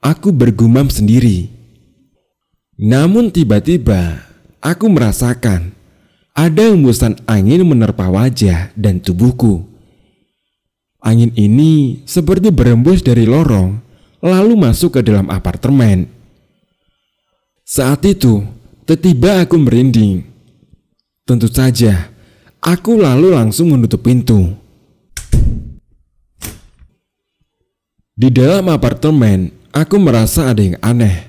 Aku 0.00 0.32
bergumam 0.34 0.88
sendiri. 0.88 1.52
Namun 2.80 3.30
tiba-tiba 3.30 4.24
aku 4.58 4.90
merasakan 4.90 5.76
ada 6.34 6.74
hembusan 6.74 7.14
angin 7.30 7.62
menerpa 7.62 8.10
wajah 8.10 8.74
dan 8.74 8.98
tubuhku. 8.98 9.62
Angin 10.98 11.30
ini 11.36 12.02
seperti 12.08 12.50
berembus 12.50 13.04
dari 13.04 13.28
lorong 13.28 13.78
lalu 14.24 14.56
masuk 14.56 14.98
ke 14.98 15.00
dalam 15.04 15.28
apartemen. 15.30 16.08
Saat 17.62 18.08
itu, 18.08 18.42
tiba-tiba 18.84 19.44
aku 19.44 19.56
merinding. 19.56 20.28
Tentu 21.24 21.48
saja, 21.48 22.14
Aku 22.64 22.96
lalu 22.96 23.28
langsung 23.28 23.76
menutup 23.76 24.00
pintu. 24.00 24.56
Di 28.16 28.32
dalam 28.32 28.72
apartemen, 28.72 29.52
aku 29.68 30.00
merasa 30.00 30.48
ada 30.48 30.64
yang 30.64 30.80
aneh. 30.80 31.28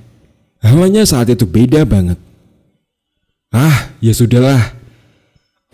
Hawanya 0.64 1.04
saat 1.04 1.28
itu 1.28 1.44
beda 1.44 1.84
banget. 1.84 2.16
Ah, 3.52 3.92
ya 4.00 4.16
sudahlah. 4.16 4.80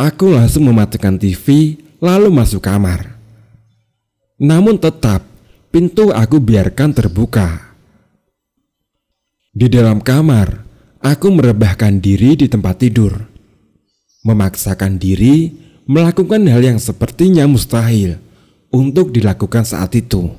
Aku 0.01 0.33
langsung 0.33 0.65
mematikan 0.65 1.21
TV 1.21 1.77
lalu 2.01 2.33
masuk 2.33 2.65
kamar. 2.65 3.13
Namun 4.41 4.81
tetap, 4.81 5.21
pintu 5.69 6.09
aku 6.09 6.41
biarkan 6.41 6.89
terbuka. 6.89 7.69
Di 9.53 9.69
dalam 9.69 10.01
kamar, 10.01 10.70
aku 11.01 11.27
merebahkan 11.33 11.99
diri 11.99 12.37
di 12.37 12.47
tempat 12.47 12.81
tidur 12.81 13.31
memaksakan 14.21 15.01
diri 15.01 15.53
melakukan 15.89 16.45
hal 16.45 16.61
yang 16.61 16.79
sepertinya 16.79 17.45
mustahil 17.49 18.21
untuk 18.71 19.11
dilakukan 19.11 19.65
saat 19.65 19.91
itu, 19.97 20.31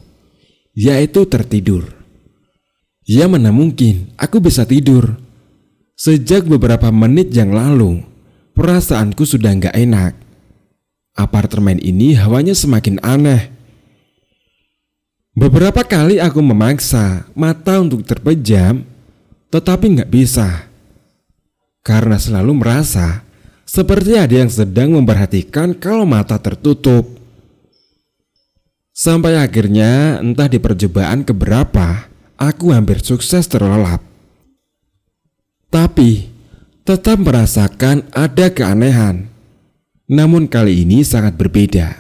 yaitu 0.73 1.27
tertidur. 1.27 1.85
Ya 3.03 3.27
mana 3.27 3.51
mungkin 3.51 4.15
aku 4.15 4.39
bisa 4.39 4.63
tidur. 4.63 5.19
Sejak 5.99 6.49
beberapa 6.49 6.89
menit 6.91 7.31
yang 7.35 7.53
lalu, 7.53 8.03
perasaanku 8.57 9.23
sudah 9.23 9.53
nggak 9.55 9.77
enak. 9.77 10.15
Apartemen 11.13 11.77
ini 11.83 12.17
hawanya 12.17 12.57
semakin 12.57 12.97
aneh. 13.05 13.53
Beberapa 15.37 15.85
kali 15.85 16.17
aku 16.17 16.41
memaksa 16.41 17.29
mata 17.37 17.77
untuk 17.81 18.03
terpejam, 18.09 18.85
tetapi 19.53 20.01
nggak 20.01 20.11
bisa. 20.11 20.73
Karena 21.85 22.17
selalu 22.17 22.57
merasa 22.57 23.21
seperti 23.69 24.17
ada 24.17 24.33
yang 24.33 24.49
sedang 24.49 24.97
memperhatikan 24.97 25.77
kalau 25.77 26.09
mata 26.09 26.41
tertutup. 26.41 27.21
Sampai 28.93 29.37
akhirnya 29.37 30.21
entah 30.21 30.49
di 30.49 30.61
percobaan 30.61 31.25
keberapa, 31.25 32.09
aku 32.37 32.73
hampir 32.73 33.01
sukses 33.01 33.49
terlelap. 33.49 34.01
Tapi 35.73 36.29
tetap 36.85 37.17
merasakan 37.17 38.05
ada 38.13 38.53
keanehan. 38.53 39.33
Namun 40.05 40.45
kali 40.45 40.85
ini 40.85 41.01
sangat 41.01 41.41
berbeda. 41.41 41.97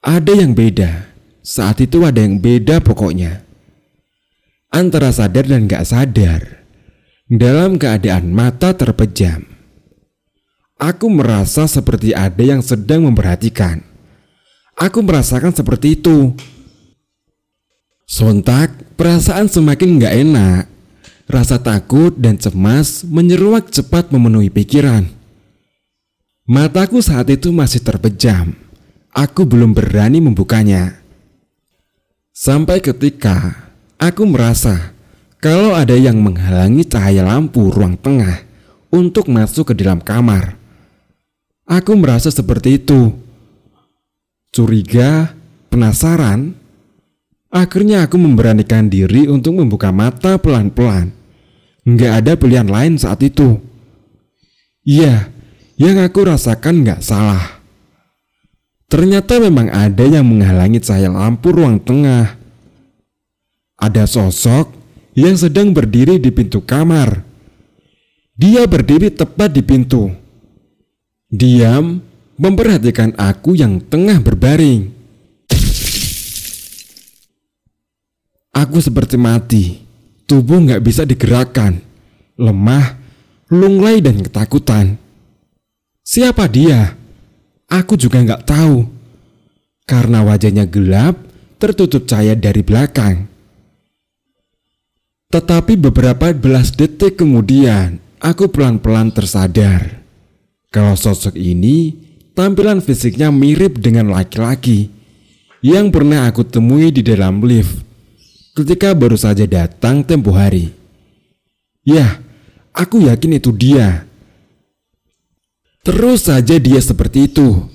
Ada 0.00 0.32
yang 0.32 0.56
beda. 0.56 1.12
Saat 1.44 1.84
itu 1.84 2.08
ada 2.08 2.24
yang 2.24 2.40
beda 2.40 2.80
pokoknya. 2.80 3.43
Antara 4.74 5.14
sadar 5.14 5.46
dan 5.46 5.70
gak 5.70 5.86
sadar. 5.86 6.66
Dalam 7.30 7.78
keadaan 7.78 8.34
mata 8.34 8.74
terpejam. 8.74 9.46
Aku 10.82 11.06
merasa 11.14 11.70
seperti 11.70 12.10
ada 12.10 12.42
yang 12.42 12.58
sedang 12.58 13.06
memperhatikan. 13.06 13.86
Aku 14.74 15.06
merasakan 15.06 15.54
seperti 15.54 15.94
itu. 15.94 16.34
Sontak, 18.02 18.98
perasaan 18.98 19.46
semakin 19.46 20.02
gak 20.02 20.14
enak. 20.26 20.62
Rasa 21.30 21.62
takut 21.62 22.10
dan 22.18 22.34
cemas 22.34 23.06
menyeruak 23.06 23.70
cepat 23.70 24.10
memenuhi 24.10 24.50
pikiran. 24.50 25.06
Mataku 26.50 26.98
saat 26.98 27.30
itu 27.30 27.54
masih 27.54 27.78
terpejam. 27.78 28.58
Aku 29.14 29.46
belum 29.46 29.70
berani 29.70 30.18
membukanya. 30.18 30.98
Sampai 32.34 32.82
ketika 32.82 33.63
aku 34.04 34.28
merasa 34.28 34.92
kalau 35.40 35.72
ada 35.72 35.96
yang 35.96 36.20
menghalangi 36.20 36.84
cahaya 36.84 37.24
lampu 37.24 37.72
ruang 37.72 37.96
tengah 37.96 38.44
untuk 38.92 39.28
masuk 39.32 39.72
ke 39.72 39.74
dalam 39.76 40.00
kamar. 40.00 40.56
Aku 41.64 41.96
merasa 41.96 42.28
seperti 42.28 42.80
itu. 42.80 43.12
Curiga, 44.52 45.32
penasaran. 45.72 46.54
Akhirnya 47.48 48.04
aku 48.04 48.20
memberanikan 48.20 48.92
diri 48.92 49.24
untuk 49.26 49.56
membuka 49.56 49.88
mata 49.90 50.36
pelan-pelan. 50.36 51.10
Nggak 51.84 52.12
ada 52.24 52.32
pilihan 52.36 52.68
lain 52.68 53.00
saat 53.00 53.20
itu. 53.24 53.60
Iya, 54.84 55.32
yang 55.80 56.00
aku 56.00 56.28
rasakan 56.28 56.84
nggak 56.84 57.00
salah. 57.00 57.60
Ternyata 58.88 59.40
memang 59.40 59.72
ada 59.72 60.04
yang 60.04 60.28
menghalangi 60.28 60.78
cahaya 60.78 61.10
lampu 61.10 61.50
ruang 61.50 61.80
tengah. 61.80 62.43
Ada 63.84 64.08
sosok 64.08 64.72
yang 65.12 65.36
sedang 65.36 65.76
berdiri 65.76 66.16
di 66.16 66.32
pintu 66.32 66.64
kamar. 66.64 67.20
Dia 68.32 68.64
berdiri 68.64 69.12
tepat 69.12 69.52
di 69.52 69.60
pintu 69.60 70.24
Diam 71.34 71.98
memperhatikan 72.38 73.10
aku 73.18 73.58
yang 73.58 73.82
tengah 73.82 74.22
berbaring. 74.22 74.86
Aku 78.54 78.78
seperti 78.78 79.18
mati, 79.18 79.64
tubuh 80.30 80.62
nggak 80.62 80.78
bisa 80.78 81.02
digerakkan, 81.02 81.82
lemah, 82.38 83.02
lunglai 83.50 83.98
dan 83.98 84.22
ketakutan. 84.22 84.94
Siapa 86.06 86.46
dia? 86.46 86.94
Aku 87.66 87.98
juga 87.98 88.22
nggak 88.22 88.46
tahu. 88.46 88.86
Karena 89.82 90.22
wajahnya 90.22 90.70
gelap, 90.70 91.18
tertutup 91.58 92.06
cahaya 92.06 92.38
dari 92.38 92.62
belakang. 92.62 93.26
Tetapi 95.34 95.74
beberapa 95.74 96.30
belas 96.30 96.70
detik 96.70 97.18
kemudian, 97.18 97.98
aku 98.22 98.46
pelan-pelan 98.46 99.10
tersadar. 99.10 99.98
Kalau 100.70 100.94
sosok 100.94 101.34
ini 101.34 101.90
tampilan 102.38 102.78
fisiknya 102.78 103.34
mirip 103.34 103.82
dengan 103.82 104.14
laki-laki 104.14 104.94
yang 105.58 105.90
pernah 105.90 106.30
aku 106.30 106.46
temui 106.46 106.94
di 106.94 107.02
dalam 107.02 107.42
lift 107.42 107.82
ketika 108.54 108.94
baru 108.94 109.18
saja 109.18 109.42
datang 109.42 110.06
tempo 110.06 110.30
hari. 110.30 110.70
Ya, 111.82 112.22
aku 112.70 113.02
yakin 113.02 113.42
itu 113.42 113.50
dia. 113.50 114.06
Terus 115.82 116.30
saja 116.30 116.62
dia 116.62 116.78
seperti 116.78 117.26
itu. 117.26 117.66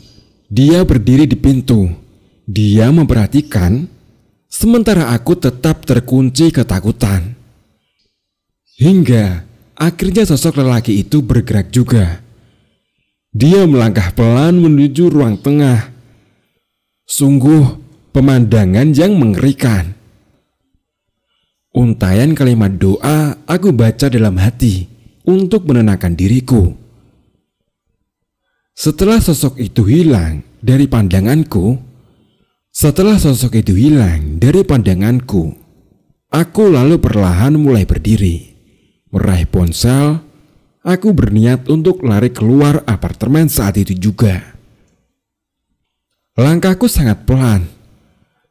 Dia 0.48 0.88
berdiri 0.88 1.28
di 1.28 1.36
pintu. 1.36 1.92
Dia 2.48 2.88
memperhatikan, 2.88 3.84
sementara 4.48 5.12
aku 5.12 5.36
tetap 5.36 5.84
terkunci 5.84 6.56
ketakutan. 6.56 7.39
Hingga 8.80 9.44
akhirnya 9.76 10.24
sosok 10.24 10.64
lelaki 10.64 11.04
itu 11.04 11.20
bergerak 11.20 11.68
juga. 11.76 12.24
Dia 13.36 13.68
melangkah 13.68 14.16
pelan 14.16 14.64
menuju 14.64 15.12
ruang 15.12 15.36
tengah. 15.36 15.92
Sungguh 17.04 17.76
pemandangan 18.16 18.96
yang 18.96 19.20
mengerikan. 19.20 20.00
Untayan 21.76 22.34
kalimat 22.34 22.74
doa 22.80 23.38
aku 23.46 23.70
baca 23.76 24.10
dalam 24.10 24.40
hati 24.42 24.90
untuk 25.28 25.70
menenangkan 25.70 26.18
diriku. 26.18 26.74
Setelah 28.74 29.20
sosok 29.20 29.60
itu 29.60 29.84
hilang 29.86 30.42
dari 30.64 30.88
pandanganku, 30.88 31.78
setelah 32.72 33.20
sosok 33.20 33.60
itu 33.60 33.76
hilang 33.76 34.40
dari 34.40 34.64
pandanganku, 34.64 35.52
aku 36.32 36.64
lalu 36.72 36.96
perlahan 36.98 37.60
mulai 37.60 37.84
berdiri, 37.84 38.49
meraih 39.14 39.46
ponsel. 39.50 40.22
Aku 40.80 41.12
berniat 41.12 41.68
untuk 41.68 42.08
lari 42.08 42.32
keluar 42.32 42.88
apartemen 42.88 43.52
saat 43.52 43.76
itu 43.76 43.92
juga. 43.92 44.56
Langkahku 46.40 46.88
sangat 46.88 47.28
pelan, 47.28 47.68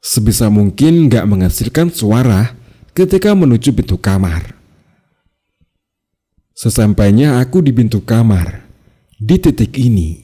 sebisa 0.04 0.52
mungkin 0.52 1.08
gak 1.08 1.24
menghasilkan 1.24 1.88
suara 1.88 2.52
ketika 2.92 3.32
menuju 3.32 3.72
pintu 3.72 3.96
kamar. 3.96 4.52
Sesampainya 6.52 7.40
aku 7.40 7.64
di 7.64 7.72
pintu 7.72 8.04
kamar, 8.04 8.60
di 9.16 9.40
titik 9.40 9.72
ini, 9.80 10.20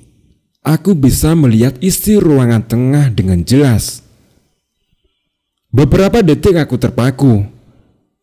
aku 0.60 0.92
bisa 0.92 1.32
melihat 1.32 1.80
isi 1.80 2.20
ruangan 2.20 2.68
tengah 2.68 3.08
dengan 3.08 3.40
jelas. 3.48 4.04
Beberapa 5.72 6.20
detik 6.20 6.60
aku 6.60 6.76
terpaku 6.76 7.53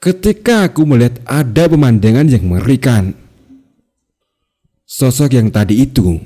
ketika 0.02 0.66
aku 0.66 0.84
melihat 0.90 1.22
ada 1.30 1.70
pemandangan 1.70 2.26
yang 2.26 2.50
mengerikan. 2.50 3.14
Sosok 4.84 5.38
yang 5.38 5.54
tadi 5.54 5.86
itu 5.88 6.20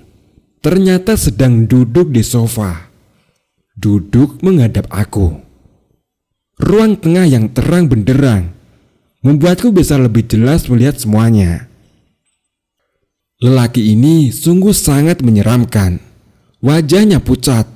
ternyata 0.63 1.13
sedang 1.13 1.69
duduk 1.69 2.09
di 2.09 2.25
sofa, 2.25 2.89
duduk 3.77 4.41
menghadap 4.41 4.89
aku. 4.89 5.37
Ruang 6.55 6.97
tengah 6.97 7.27
yang 7.27 7.51
terang 7.51 7.85
benderang 7.91 8.55
membuatku 9.21 9.69
bisa 9.75 9.99
lebih 9.99 10.25
jelas 10.25 10.65
melihat 10.71 10.97
semuanya. 10.97 11.67
Lelaki 13.43 13.91
ini 13.91 14.31
sungguh 14.31 14.71
sangat 14.71 15.19
menyeramkan. 15.19 15.99
Wajahnya 16.63 17.21
pucat, 17.21 17.67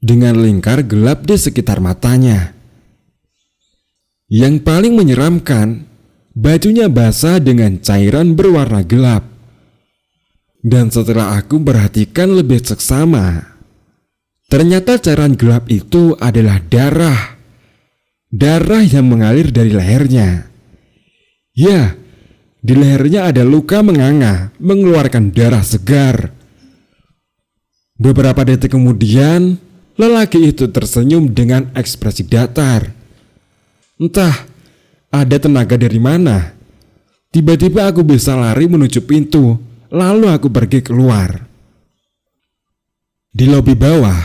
dengan 0.00 0.40
lingkar 0.40 0.86
gelap 0.86 1.26
di 1.28 1.36
sekitar 1.36 1.82
matanya. 1.82 2.59
Yang 4.30 4.62
paling 4.62 4.94
menyeramkan, 4.94 5.90
bajunya 6.38 6.86
basah 6.86 7.42
dengan 7.42 7.82
cairan 7.82 8.38
berwarna 8.38 8.86
gelap. 8.86 9.26
Dan 10.62 10.86
setelah 10.94 11.34
aku 11.34 11.58
perhatikan 11.58 12.38
lebih 12.38 12.62
seksama, 12.62 13.58
ternyata 14.46 15.02
cairan 15.02 15.34
gelap 15.34 15.66
itu 15.66 16.14
adalah 16.22 16.62
darah. 16.62 17.42
Darah 18.30 18.86
yang 18.86 19.10
mengalir 19.10 19.50
dari 19.50 19.74
lehernya. 19.74 20.46
Ya, 21.50 21.98
di 22.62 22.78
lehernya 22.78 23.34
ada 23.34 23.42
luka 23.42 23.82
menganga, 23.82 24.54
mengeluarkan 24.62 25.34
darah 25.34 25.66
segar. 25.66 26.30
Beberapa 27.98 28.46
detik 28.46 28.78
kemudian, 28.78 29.58
lelaki 29.98 30.54
itu 30.54 30.70
tersenyum 30.70 31.34
dengan 31.34 31.74
ekspresi 31.74 32.22
datar. 32.30 32.99
Entah 34.00 34.32
ada 35.12 35.36
tenaga 35.36 35.76
dari 35.76 36.00
mana. 36.00 36.56
Tiba-tiba 37.28 37.86
aku 37.92 38.00
bisa 38.00 38.32
lari 38.34 38.64
menuju 38.64 39.04
pintu, 39.04 39.60
lalu 39.92 40.32
aku 40.32 40.48
pergi 40.48 40.80
keluar. 40.80 41.44
Di 43.30 43.44
lobi 43.46 43.76
bawah, 43.76 44.18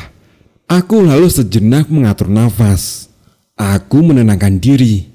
aku 0.65 1.03
lalu 1.03 1.27
sejenak 1.27 1.91
mengatur 1.91 2.31
nafas. 2.31 3.11
Aku 3.59 4.01
menenangkan 4.01 4.57
diri. 4.57 5.05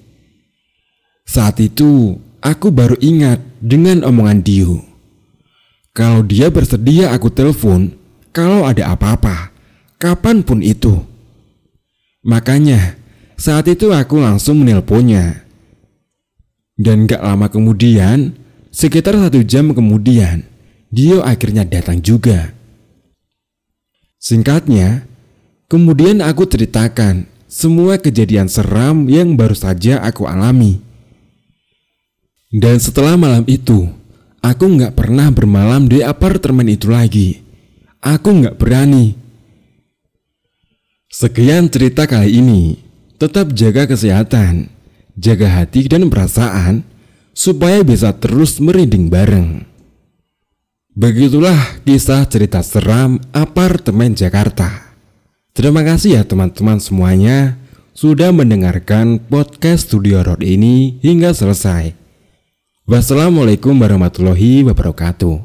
Saat 1.24 1.58
itu, 1.58 2.20
Aku 2.40 2.72
baru 2.72 2.96
ingat 3.04 3.36
dengan 3.60 4.00
omongan 4.00 4.40
Dio. 4.40 4.80
Kalau 5.92 6.24
dia 6.24 6.48
bersedia 6.48 7.12
aku 7.12 7.28
telepon 7.28 7.92
kalau 8.32 8.64
ada 8.64 8.96
apa-apa, 8.96 9.52
kapan 10.00 10.40
pun 10.40 10.64
itu. 10.64 11.04
Makanya 12.24 12.96
saat 13.40 13.64
itu 13.72 13.88
aku 13.88 14.20
langsung 14.20 14.60
menelponnya. 14.60 15.48
Dan 16.76 17.08
gak 17.08 17.24
lama 17.24 17.48
kemudian, 17.48 18.36
sekitar 18.68 19.16
satu 19.16 19.40
jam 19.40 19.72
kemudian, 19.72 20.44
Dio 20.92 21.24
akhirnya 21.24 21.64
datang 21.64 22.04
juga. 22.04 22.52
Singkatnya, 24.20 25.08
kemudian 25.72 26.20
aku 26.20 26.44
ceritakan 26.44 27.24
semua 27.48 27.96
kejadian 27.96 28.52
seram 28.52 29.08
yang 29.08 29.32
baru 29.40 29.56
saja 29.56 30.04
aku 30.04 30.28
alami. 30.28 30.84
Dan 32.52 32.76
setelah 32.76 33.16
malam 33.16 33.48
itu, 33.48 33.88
aku 34.44 34.64
nggak 34.68 34.92
pernah 34.92 35.32
bermalam 35.32 35.88
di 35.88 36.04
apartemen 36.04 36.68
itu 36.68 36.92
lagi. 36.92 37.40
Aku 38.04 38.36
nggak 38.44 38.60
berani. 38.60 39.16
Sekian 41.08 41.72
cerita 41.72 42.04
kali 42.04 42.36
ini. 42.36 42.89
Tetap 43.20 43.52
jaga 43.52 43.84
kesehatan, 43.84 44.72
jaga 45.12 45.60
hati 45.60 45.84
dan 45.84 46.08
perasaan, 46.08 46.88
supaya 47.36 47.84
bisa 47.84 48.16
terus 48.16 48.56
merinding 48.64 49.12
bareng. 49.12 49.68
Begitulah 50.96 51.84
kisah 51.84 52.24
cerita 52.24 52.64
seram 52.64 53.20
apartemen 53.36 54.16
Jakarta. 54.16 54.96
Terima 55.52 55.84
kasih 55.84 56.16
ya 56.16 56.22
teman-teman 56.24 56.80
semuanya 56.80 57.60
sudah 57.92 58.32
mendengarkan 58.32 59.20
podcast 59.20 59.92
Studio 59.92 60.24
Road 60.24 60.40
ini 60.40 60.96
hingga 61.04 61.36
selesai. 61.36 61.92
Wassalamualaikum 62.88 63.76
warahmatullahi 63.76 64.64
wabarakatuh. 64.64 65.44